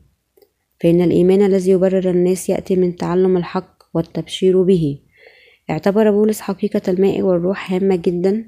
فإن 0.81 1.01
الإيمان 1.01 1.41
الذي 1.41 1.71
يبرر 1.71 2.09
الناس 2.09 2.49
يأتي 2.49 2.75
من 2.75 2.95
تعلم 2.95 3.37
الحق 3.37 3.83
والتبشير 3.93 4.63
به. 4.63 4.99
اعتبر 5.69 6.11
بولس 6.11 6.41
حقيقة 6.41 6.81
الماء 6.87 7.21
والروح 7.21 7.73
هامة 7.73 7.95
جدا. 7.95 8.45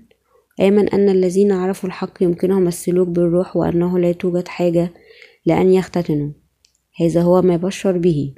آمن 0.59 0.89
أن 0.89 1.09
الذين 1.09 1.51
عرفوا 1.51 1.89
الحق 1.89 2.23
يمكنهم 2.23 2.67
السلوك 2.67 3.07
بالروح 3.07 3.57
وأنه 3.57 3.99
لا 3.99 4.11
توجد 4.11 4.47
حاجة 4.47 4.93
لأن 5.45 5.73
يختتنوا. 5.73 6.29
هذا 7.01 7.21
هو 7.21 7.41
ما 7.41 7.57
بشر 7.57 7.97
به. 7.97 8.33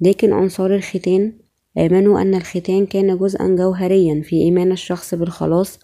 لكن 0.00 0.32
أنصار 0.32 0.74
الختان 0.74 1.32
آمنوا 1.78 2.20
أن 2.20 2.34
الختان 2.34 2.86
كان 2.86 3.18
جزءا 3.18 3.56
جوهريا 3.56 4.22
في 4.22 4.36
إيمان 4.36 4.72
الشخص 4.72 5.14
بالخلاص 5.14 5.78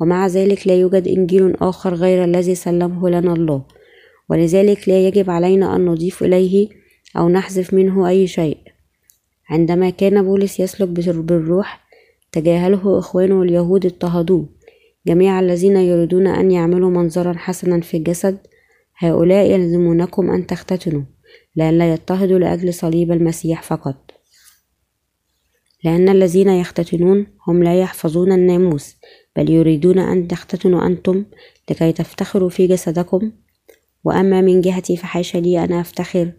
ومع 0.00 0.26
ذلك 0.26 0.66
لا 0.66 0.74
يوجد 0.74 1.08
إنجيل 1.08 1.56
آخر 1.56 1.94
غير 1.94 2.24
الذي 2.24 2.54
سلمه 2.54 3.10
لنا 3.10 3.32
الله. 3.32 3.64
ولذلك 4.30 4.88
لا 4.88 5.06
يجب 5.06 5.30
علينا 5.30 5.76
أن 5.76 5.84
نضيف 5.84 6.22
إليه 6.22 6.68
أو 7.16 7.28
نحذف 7.28 7.74
منه 7.74 8.08
أي 8.08 8.26
شيء. 8.26 8.58
عندما 9.48 9.90
كان 9.90 10.22
بولس 10.22 10.60
يسلك 10.60 10.88
بالروح 10.88 11.80
تجاهله 12.32 12.98
إخوانه 12.98 13.42
اليهود 13.42 13.86
اضطهدوه. 13.86 14.48
جميع 15.06 15.40
الذين 15.40 15.76
يريدون 15.76 16.26
أن 16.26 16.50
يعملوا 16.50 16.90
منظرا 16.90 17.32
حسنا 17.32 17.80
في 17.80 17.96
الجسد 17.96 18.38
هؤلاء 18.98 19.50
يلزمونكم 19.50 20.30
أن 20.30 20.46
تختتنوا 20.46 21.02
لئلا 21.56 21.92
يضطهدوا 21.92 22.38
لأجل 22.38 22.74
صليب 22.74 23.12
المسيح 23.12 23.62
فقط. 23.62 24.10
لأن 25.84 26.08
الذين 26.08 26.48
يختتنون 26.48 27.26
هم 27.48 27.62
لا 27.62 27.80
يحفظون 27.80 28.32
الناموس 28.32 28.96
بل 29.36 29.50
يريدون 29.50 29.98
أن 29.98 30.28
تختتنوا 30.28 30.86
أنتم 30.86 31.24
لكي 31.70 31.92
تفتخروا 31.92 32.48
في 32.48 32.66
جسدكم 32.66 33.32
وأما 34.04 34.40
من 34.40 34.60
جهتي 34.60 34.96
فحاشا 34.96 35.38
لي 35.38 35.64
أن 35.64 35.72
أفتخر 35.72 36.32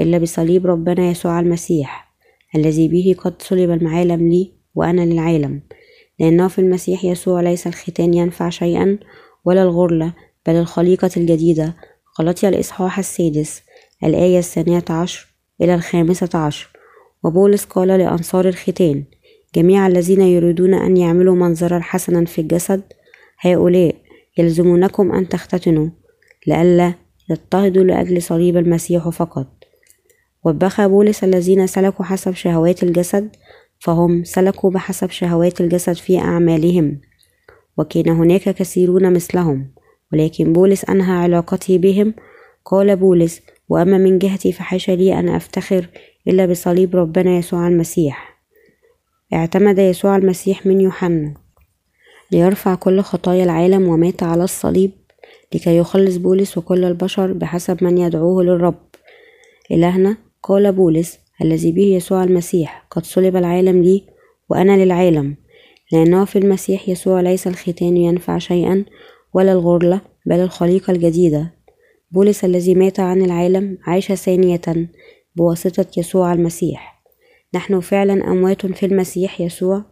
إلا 0.00 0.18
بصليب 0.18 0.66
ربنا 0.66 1.10
يسوع 1.10 1.40
المسيح 1.40 2.12
الذي 2.56 2.88
به 2.88 3.14
قد 3.18 3.42
صلب 3.42 3.70
العالم 3.70 4.28
لي 4.28 4.52
وأنا 4.74 5.00
للعالم. 5.00 5.62
لأنه 6.20 6.48
في 6.48 6.58
المسيح 6.58 7.04
يسوع 7.04 7.40
ليس 7.40 7.66
الختان 7.66 8.14
ينفع 8.14 8.48
شيئا 8.48 8.98
ولا 9.44 9.62
الغرلة 9.62 10.12
بل 10.46 10.54
الخليقة 10.54 11.10
الجديدة. 11.16 11.76
غلطي 12.20 12.48
الإصحاح 12.48 12.98
السادس 12.98 13.62
الآية 14.04 14.38
الثانية 14.38 14.84
عشر 14.90 15.26
إلى 15.60 15.74
الخامسة 15.74 16.38
عشر. 16.38 16.76
وبولس 17.24 17.64
قال 17.64 17.88
لأنصار 17.88 18.48
الختان 18.48 19.04
جميع 19.54 19.86
الذين 19.86 20.20
يريدون 20.20 20.74
أن 20.74 20.96
يعملوا 20.96 21.34
منظرا 21.34 21.80
حسنا 21.80 22.24
في 22.24 22.40
الجسد 22.40 22.82
هؤلاء 23.40 23.94
يلزمونكم 24.38 25.12
أن 25.12 25.28
تختتنوا 25.28 25.88
لئلا 26.46 26.94
يضطهدوا 27.30 27.84
لأجل 27.84 28.22
صليب 28.22 28.56
المسيح 28.56 29.08
فقط. 29.08 29.46
وبخ 30.44 30.86
بولس 30.86 31.24
الذين 31.24 31.66
سلكوا 31.66 32.04
حسب 32.04 32.34
شهوات 32.34 32.82
الجسد 32.82 33.36
فهم 33.78 34.24
سلكوا 34.24 34.70
بحسب 34.70 35.10
شهوات 35.10 35.60
الجسد 35.60 35.92
في 35.96 36.18
أعمالهم. 36.18 37.00
وكان 37.78 38.08
هناك 38.08 38.42
كثيرون 38.42 39.12
مثلهم 39.12 39.70
ولكن 40.12 40.52
بولس 40.52 40.84
أنهى 40.84 41.16
علاقته 41.16 41.78
بهم. 41.78 42.14
قال 42.64 42.96
بولس 42.96 43.42
وأما 43.68 43.98
من 43.98 44.18
جهتي 44.18 44.52
فحاشا 44.52 44.92
لي 44.92 45.18
أن 45.18 45.28
أفتخر 45.28 45.88
إلا 46.28 46.46
بصليب 46.46 46.96
ربنا 46.96 47.38
يسوع 47.38 47.68
المسيح. 47.68 48.36
اعتمد 49.34 49.78
يسوع 49.78 50.16
المسيح 50.16 50.66
من 50.66 50.80
يوحنا. 50.80 51.34
ليرفع 52.32 52.74
كل 52.74 53.00
خطايا 53.00 53.44
العالم 53.44 53.88
ومات 53.88 54.22
على 54.22 54.44
الصليب. 54.44 54.90
لكي 55.54 55.76
يخلص 55.76 56.16
بولس 56.16 56.58
وكل 56.58 56.84
البشر 56.84 57.32
بحسب 57.32 57.84
من 57.84 57.98
يدعوه 57.98 58.42
للرب. 58.42 58.84
إلهنا 59.70 60.16
قال 60.42 60.72
بولس 60.72 61.18
الذي 61.42 61.72
به 61.72 61.82
يسوع 61.82 62.24
المسيح 62.24 62.86
قد 62.90 63.04
صلب 63.04 63.36
العالم 63.36 63.82
لي 63.82 64.02
وأنا 64.50 64.84
للعالم. 64.84 65.36
لأنه 65.92 66.24
في 66.24 66.38
المسيح 66.38 66.88
يسوع 66.88 67.20
ليس 67.20 67.46
الختان 67.46 67.96
ينفع 67.96 68.38
شيئا 68.38 68.84
ولا 69.34 69.52
الغرلة 69.52 70.00
بل 70.26 70.36
الخليقة 70.36 70.90
الجديدة. 70.90 71.52
بولس 72.10 72.44
الذي 72.44 72.74
مات 72.74 73.00
عن 73.00 73.22
العالم 73.22 73.78
عاش 73.86 74.12
ثانية 74.12 74.88
بواسطة 75.36 75.86
يسوع 75.96 76.32
المسيح. 76.32 77.02
نحن 77.54 77.80
فعلا 77.80 78.30
أموات 78.32 78.66
في 78.66 78.86
المسيح 78.86 79.40
يسوع 79.40 79.84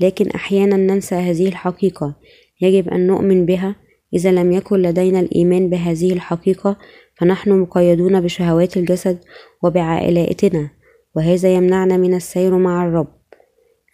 لكن 0.00 0.30
أحيانا 0.30 0.76
ننسى 0.76 1.14
هذه 1.14 1.48
الحقيقة. 1.48 2.16
يجب 2.60 2.88
أن 2.88 3.06
نؤمن 3.06 3.46
بها 3.46 3.76
إذا 4.14 4.32
لم 4.32 4.52
يكن 4.52 4.82
لدينا 4.82 5.20
الإيمان 5.20 5.70
بهذه 5.70 6.12
الحقيقة 6.12 6.76
فنحن 7.18 7.50
مقيدون 7.50 8.20
بشهوات 8.20 8.76
الجسد 8.76 9.18
وبعائلاتنا 9.62 10.70
وهذا 11.16 11.54
يمنعنا 11.54 11.96
من 11.96 12.14
السير 12.14 12.58
مع 12.58 12.86
الرب. 12.86 13.14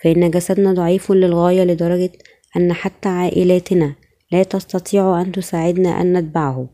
فإن 0.02 0.31
جسدنا 0.31 0.72
ضعيف 0.72 1.12
للغاية 1.12 1.64
لدرجة 1.64 2.12
أن 2.57 2.72
حتى 2.72 3.09
عائلاتنا 3.09 3.94
لا 4.33 4.42
تستطيع 4.42 5.20
أن 5.20 5.33
تساعدنا 5.33 6.00
أن 6.00 6.18
نتبعه. 6.18 6.68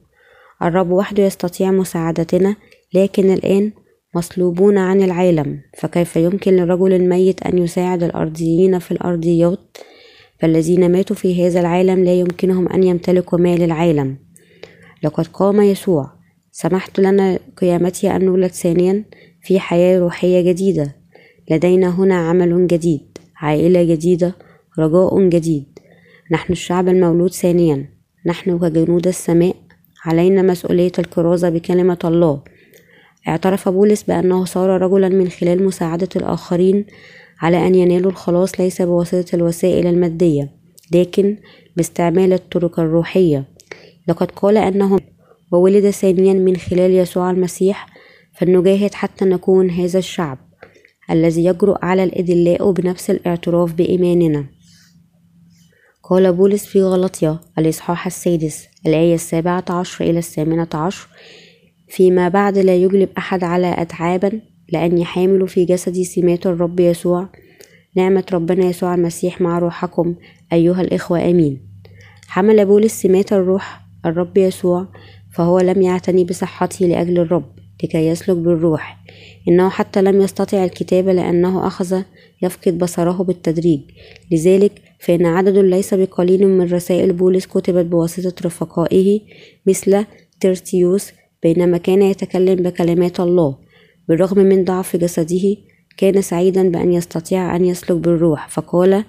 الرب 0.62 0.90
وحده 0.90 1.22
يستطيع 1.22 1.70
مساعدتنا 1.70 2.56
لكن 2.94 3.32
الآن 3.32 3.72
مصلوبون 4.14 4.78
عن 4.78 5.02
العالم. 5.02 5.60
فكيف 5.78 6.16
يمكن 6.16 6.52
للرجل 6.52 6.92
الميت 6.92 7.42
أن 7.42 7.58
يساعد 7.58 8.02
الأرضيين 8.02 8.78
في 8.78 8.90
الأرضيات؟ 8.90 9.76
فالذين 10.40 10.92
ماتوا 10.92 11.16
في 11.16 11.46
هذا 11.46 11.60
العالم 11.60 12.04
لا 12.04 12.14
يمكنهم 12.14 12.68
أن 12.68 12.82
يمتلكوا 12.82 13.38
مال 13.38 13.62
العالم. 13.62 14.16
لقد 15.02 15.26
قام 15.26 15.60
يسوع. 15.60 16.12
سمحت 16.52 17.00
لنا 17.00 17.38
قيامته 17.56 18.16
أن 18.16 18.24
نولد 18.24 18.50
ثانيا 18.50 19.04
في 19.42 19.60
حياة 19.60 19.98
روحية 19.98 20.40
جديدة. 20.40 20.96
لدينا 21.50 21.88
هنا 21.88 22.14
عمل 22.14 22.66
جديد 22.66 23.18
عائلة 23.36 23.82
جديدة 23.84 24.34
رجاء 24.78 25.28
جديد. 25.28 25.78
نحن 26.30 26.52
الشعب 26.52 26.88
المولود 26.88 27.32
ثانيا. 27.32 27.88
نحن 28.26 28.58
كجنود 28.58 29.06
السماء. 29.06 29.56
علينا 30.04 30.42
مسؤولية 30.42 30.92
الكرازة 30.98 31.48
بكلمة 31.48 31.98
الله. 32.04 32.42
اعترف 33.28 33.68
بولس 33.68 34.02
بأنه 34.02 34.44
صار 34.44 34.82
رجلا 34.82 35.08
من 35.08 35.28
خلال 35.28 35.64
مساعدة 35.64 36.08
الآخرين 36.16 36.86
على 37.40 37.66
أن 37.66 37.74
ينالوا 37.74 38.10
الخلاص 38.10 38.60
ليس 38.60 38.82
بواسطة 38.82 39.36
الوسائل 39.36 39.86
المادية 39.86 40.50
لكن 40.92 41.36
باستعمال 41.76 42.32
الطرق 42.32 42.80
الروحية. 42.80 43.48
لقد 44.08 44.30
قال 44.30 44.56
أنه 44.56 44.98
وولد 45.52 45.90
ثانيا 45.90 46.34
من 46.34 46.56
خلال 46.56 46.90
يسوع 46.90 47.30
المسيح 47.30 47.86
فلنجاهد 48.38 48.94
حتى 48.94 49.24
نكون 49.24 49.70
هذا 49.70 49.98
الشعب 49.98 50.38
الذي 51.10 51.44
يجرؤ 51.44 51.76
على 51.82 52.04
الإدلاء 52.04 52.70
بنفس 52.70 53.10
الاعتراف 53.10 53.72
بإيماننا. 53.72 54.46
قال 56.02 56.32
بولس 56.32 56.66
في 56.66 56.82
غلطية 56.82 57.40
الإصحاح 57.58 58.06
السادس 58.06 58.66
الآية 58.86 59.14
السابعة 59.14 59.64
عشر 59.70 60.04
إلى 60.04 60.18
الثامنة 60.18 60.68
عشر 60.74 61.08
فيما 61.88 62.28
بعد 62.28 62.58
لا 62.58 62.76
يجلب 62.76 63.08
أحد 63.18 63.44
على 63.44 63.74
أتعابا 63.78 64.40
لأني 64.72 65.04
حامل 65.04 65.48
في 65.48 65.64
جسدي 65.64 66.04
سمات 66.04 66.46
الرب 66.46 66.80
يسوع. 66.80 67.28
نعمة 67.96 68.24
ربنا 68.32 68.64
يسوع 68.64 68.94
المسيح 68.94 69.40
مع 69.40 69.58
روحكم 69.58 70.14
أيها 70.52 70.80
الإخوة 70.80 71.30
آمين. 71.30 71.60
حمل 72.26 72.66
بولس 72.66 73.02
سمات 73.02 73.32
الروح 73.32 73.80
الرب 74.06 74.38
يسوع 74.38 74.88
فهو 75.34 75.60
لم 75.60 75.82
يعتني 75.82 76.24
بصحته 76.24 76.86
لأجل 76.86 77.18
الرب 77.18 77.52
لكي 77.84 78.06
يسلك 78.08 78.36
بالروح. 78.36 78.98
إنه 79.48 79.68
حتى 79.68 80.02
لم 80.02 80.20
يستطع 80.20 80.64
الكتابة 80.64 81.12
لأنه 81.12 81.66
أخذ 81.66 82.02
يفقد 82.42 82.78
بصره 82.78 83.22
بالتدريج. 83.22 83.80
لذلك 84.32 84.72
فإن 84.98 85.26
عدد 85.26 85.58
ليس 85.58 85.94
بقليل 85.94 86.48
من 86.48 86.72
رسائل 86.72 87.12
بولس 87.12 87.46
كتبت 87.46 87.86
بواسطة 87.86 88.34
رفقائه 88.46 89.20
مثل 89.66 90.04
ترتيوس 90.40 91.12
بينما 91.42 91.78
كان 91.78 92.02
يتكلم 92.02 92.54
بكلمات 92.54 93.20
الله. 93.20 93.63
بالرغم 94.08 94.38
من 94.38 94.64
ضعف 94.64 94.96
جسده 94.96 95.56
كان 95.96 96.22
سعيدا 96.22 96.68
بأن 96.68 96.92
يستطيع 96.92 97.56
أن 97.56 97.64
يسلك 97.64 97.96
بالروح 97.96 98.48
فقال 98.48 99.04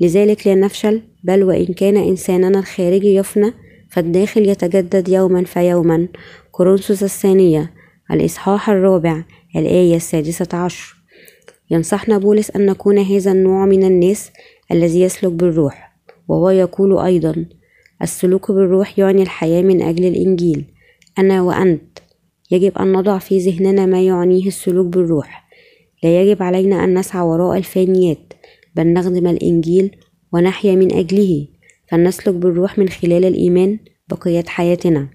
لذلك 0.00 0.46
لا 0.46 0.54
نفشل 0.54 1.02
بل 1.24 1.42
وإن 1.42 1.66
كان 1.66 1.96
إنساننا 1.96 2.58
الخارجي 2.58 3.14
يفنى 3.14 3.52
فالداخل 3.90 4.48
يتجدد 4.48 5.08
يوما 5.08 5.44
فيوما. 5.44 6.08
كورنثوس 6.50 7.02
الثانية 7.02 7.70
الإصحاح 8.10 8.70
الرابع 8.70 9.24
الآية 9.56 9.96
السادسة 9.96 10.48
عشر. 10.52 10.96
ينصحنا 11.70 12.18
بولس 12.18 12.50
أن 12.50 12.66
نكون 12.66 12.98
هذا 12.98 13.32
النوع 13.32 13.66
من 13.66 13.84
الناس 13.84 14.30
الذي 14.72 15.00
يسلك 15.00 15.32
بالروح 15.32 15.92
وهو 16.28 16.50
يقول 16.50 16.98
أيضا 16.98 17.46
السلوك 18.02 18.50
بالروح 18.50 18.98
يعني 18.98 19.22
الحياة 19.22 19.62
من 19.62 19.82
أجل 19.82 20.04
الإنجيل 20.04 20.64
أنا 21.18 21.42
وأنت 21.42 21.98
يجب 22.50 22.78
أن 22.78 22.92
نضع 22.92 23.18
في 23.18 23.38
ذهننا 23.38 23.86
ما 23.86 24.02
يعنيه 24.02 24.46
السلوك 24.46 24.86
بالروح. 24.86 25.48
لا 26.02 26.22
يجب 26.22 26.42
علينا 26.42 26.84
أن 26.84 26.98
نسعى 26.98 27.22
وراء 27.22 27.58
الفانيات 27.58 28.32
بل 28.76 28.92
نخدم 28.92 29.26
الإنجيل 29.26 29.96
ونحيا 30.32 30.74
من 30.74 30.94
أجله. 30.94 31.46
فلنسلك 31.90 32.34
بالروح 32.34 32.78
من 32.78 32.88
خلال 32.88 33.24
الإيمان 33.24 33.78
بقية 34.08 34.44
حياتنا. 34.46 35.08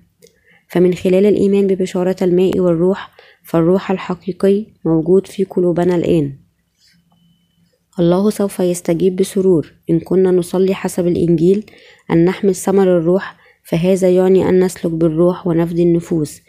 فمن 0.67 0.93
خلال 0.93 1.25
الإيمان 1.25 1.67
ببشارة 1.67 2.15
الماء 2.21 2.59
والروح 2.59 3.11
فالروح 3.43 3.91
الحقيقي 3.91 4.65
موجود 4.85 5.27
في 5.27 5.43
قلوبنا 5.43 5.95
الآن. 5.95 6.37
الله 7.99 8.29
سوف 8.29 8.59
يستجيب 8.59 9.15
بسرور. 9.15 9.73
إن 9.89 9.99
كنا 9.99 10.31
نصلي 10.31 10.75
حسب 10.75 11.07
الإنجيل 11.07 11.65
أن 12.11 12.25
نحمل 12.25 12.55
ثمر 12.55 12.97
الروح 12.97 13.35
فهذا 13.63 14.09
يعني 14.09 14.49
أن 14.49 14.63
نسلك 14.63 14.91
بالروح 14.91 15.47
ونفدي 15.47 15.83
النفوس. 15.83 16.41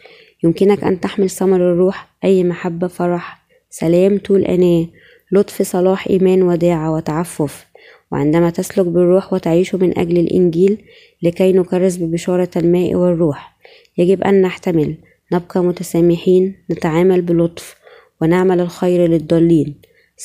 يمكنك 0.43 0.83
أن 0.83 0.99
تحمل 0.99 1.29
ثمر 1.29 1.55
الروح 1.55 2.07
أي 2.23 2.43
محبة 2.43 2.87
فرح 2.87 3.47
سلام 3.69 4.17
طول 4.17 4.41
أناة 4.45 4.87
لطف 5.31 5.61
صلاح 5.61 6.07
إيمان 6.07 6.41
وداعة 6.43 6.91
وتعفف. 6.91 7.67
وعندما 8.11 8.49
تسلك 8.49 8.85
بالروح 8.85 9.33
وتعيش 9.33 9.75
من 9.75 9.99
أجل 9.99 10.17
الإنجيل 10.17 10.77
لكي 11.23 11.53
نكرس 11.53 11.97
ببشارة 11.97 12.49
الماء 12.55 12.95
والروح 12.95 13.57
يجب 13.97 14.21
أن 14.23 14.41
نحتمل 14.41 14.95
نبقى 15.33 15.63
متسامحين 15.63 16.55
نتعامل 16.71 17.21
بلطف 17.21 17.75
ونعمل 18.21 18.59
الخير 18.59 19.09
للضالين. 19.09 19.75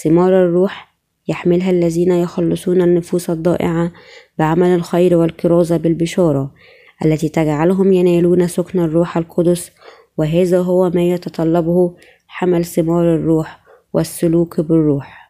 ثمار 0.03 0.45
الروح 0.45 0.93
يحملها 1.29 1.71
الذين 1.71 2.13
يخلصون 2.13 2.83
النفوس 2.83 3.31
الضائعة 3.31 3.93
بعمل 4.39 4.67
الخير 4.67 5.17
والكرازة 5.17 5.77
بالبشارة 5.77 6.53
التي 7.05 7.29
تجعلهم 7.29 7.93
ينالون 7.93 8.47
سكن 8.49 8.79
الروح 8.79 9.17
القدس 9.17 9.71
وهذا 10.17 10.61
هو 10.61 10.91
ما 10.91 11.03
يتطلبه 11.03 11.95
حمل 12.27 12.65
ثمار 12.65 13.15
الروح 13.15 13.61
والسلوك 13.93 14.61
بالروح. 14.61 15.22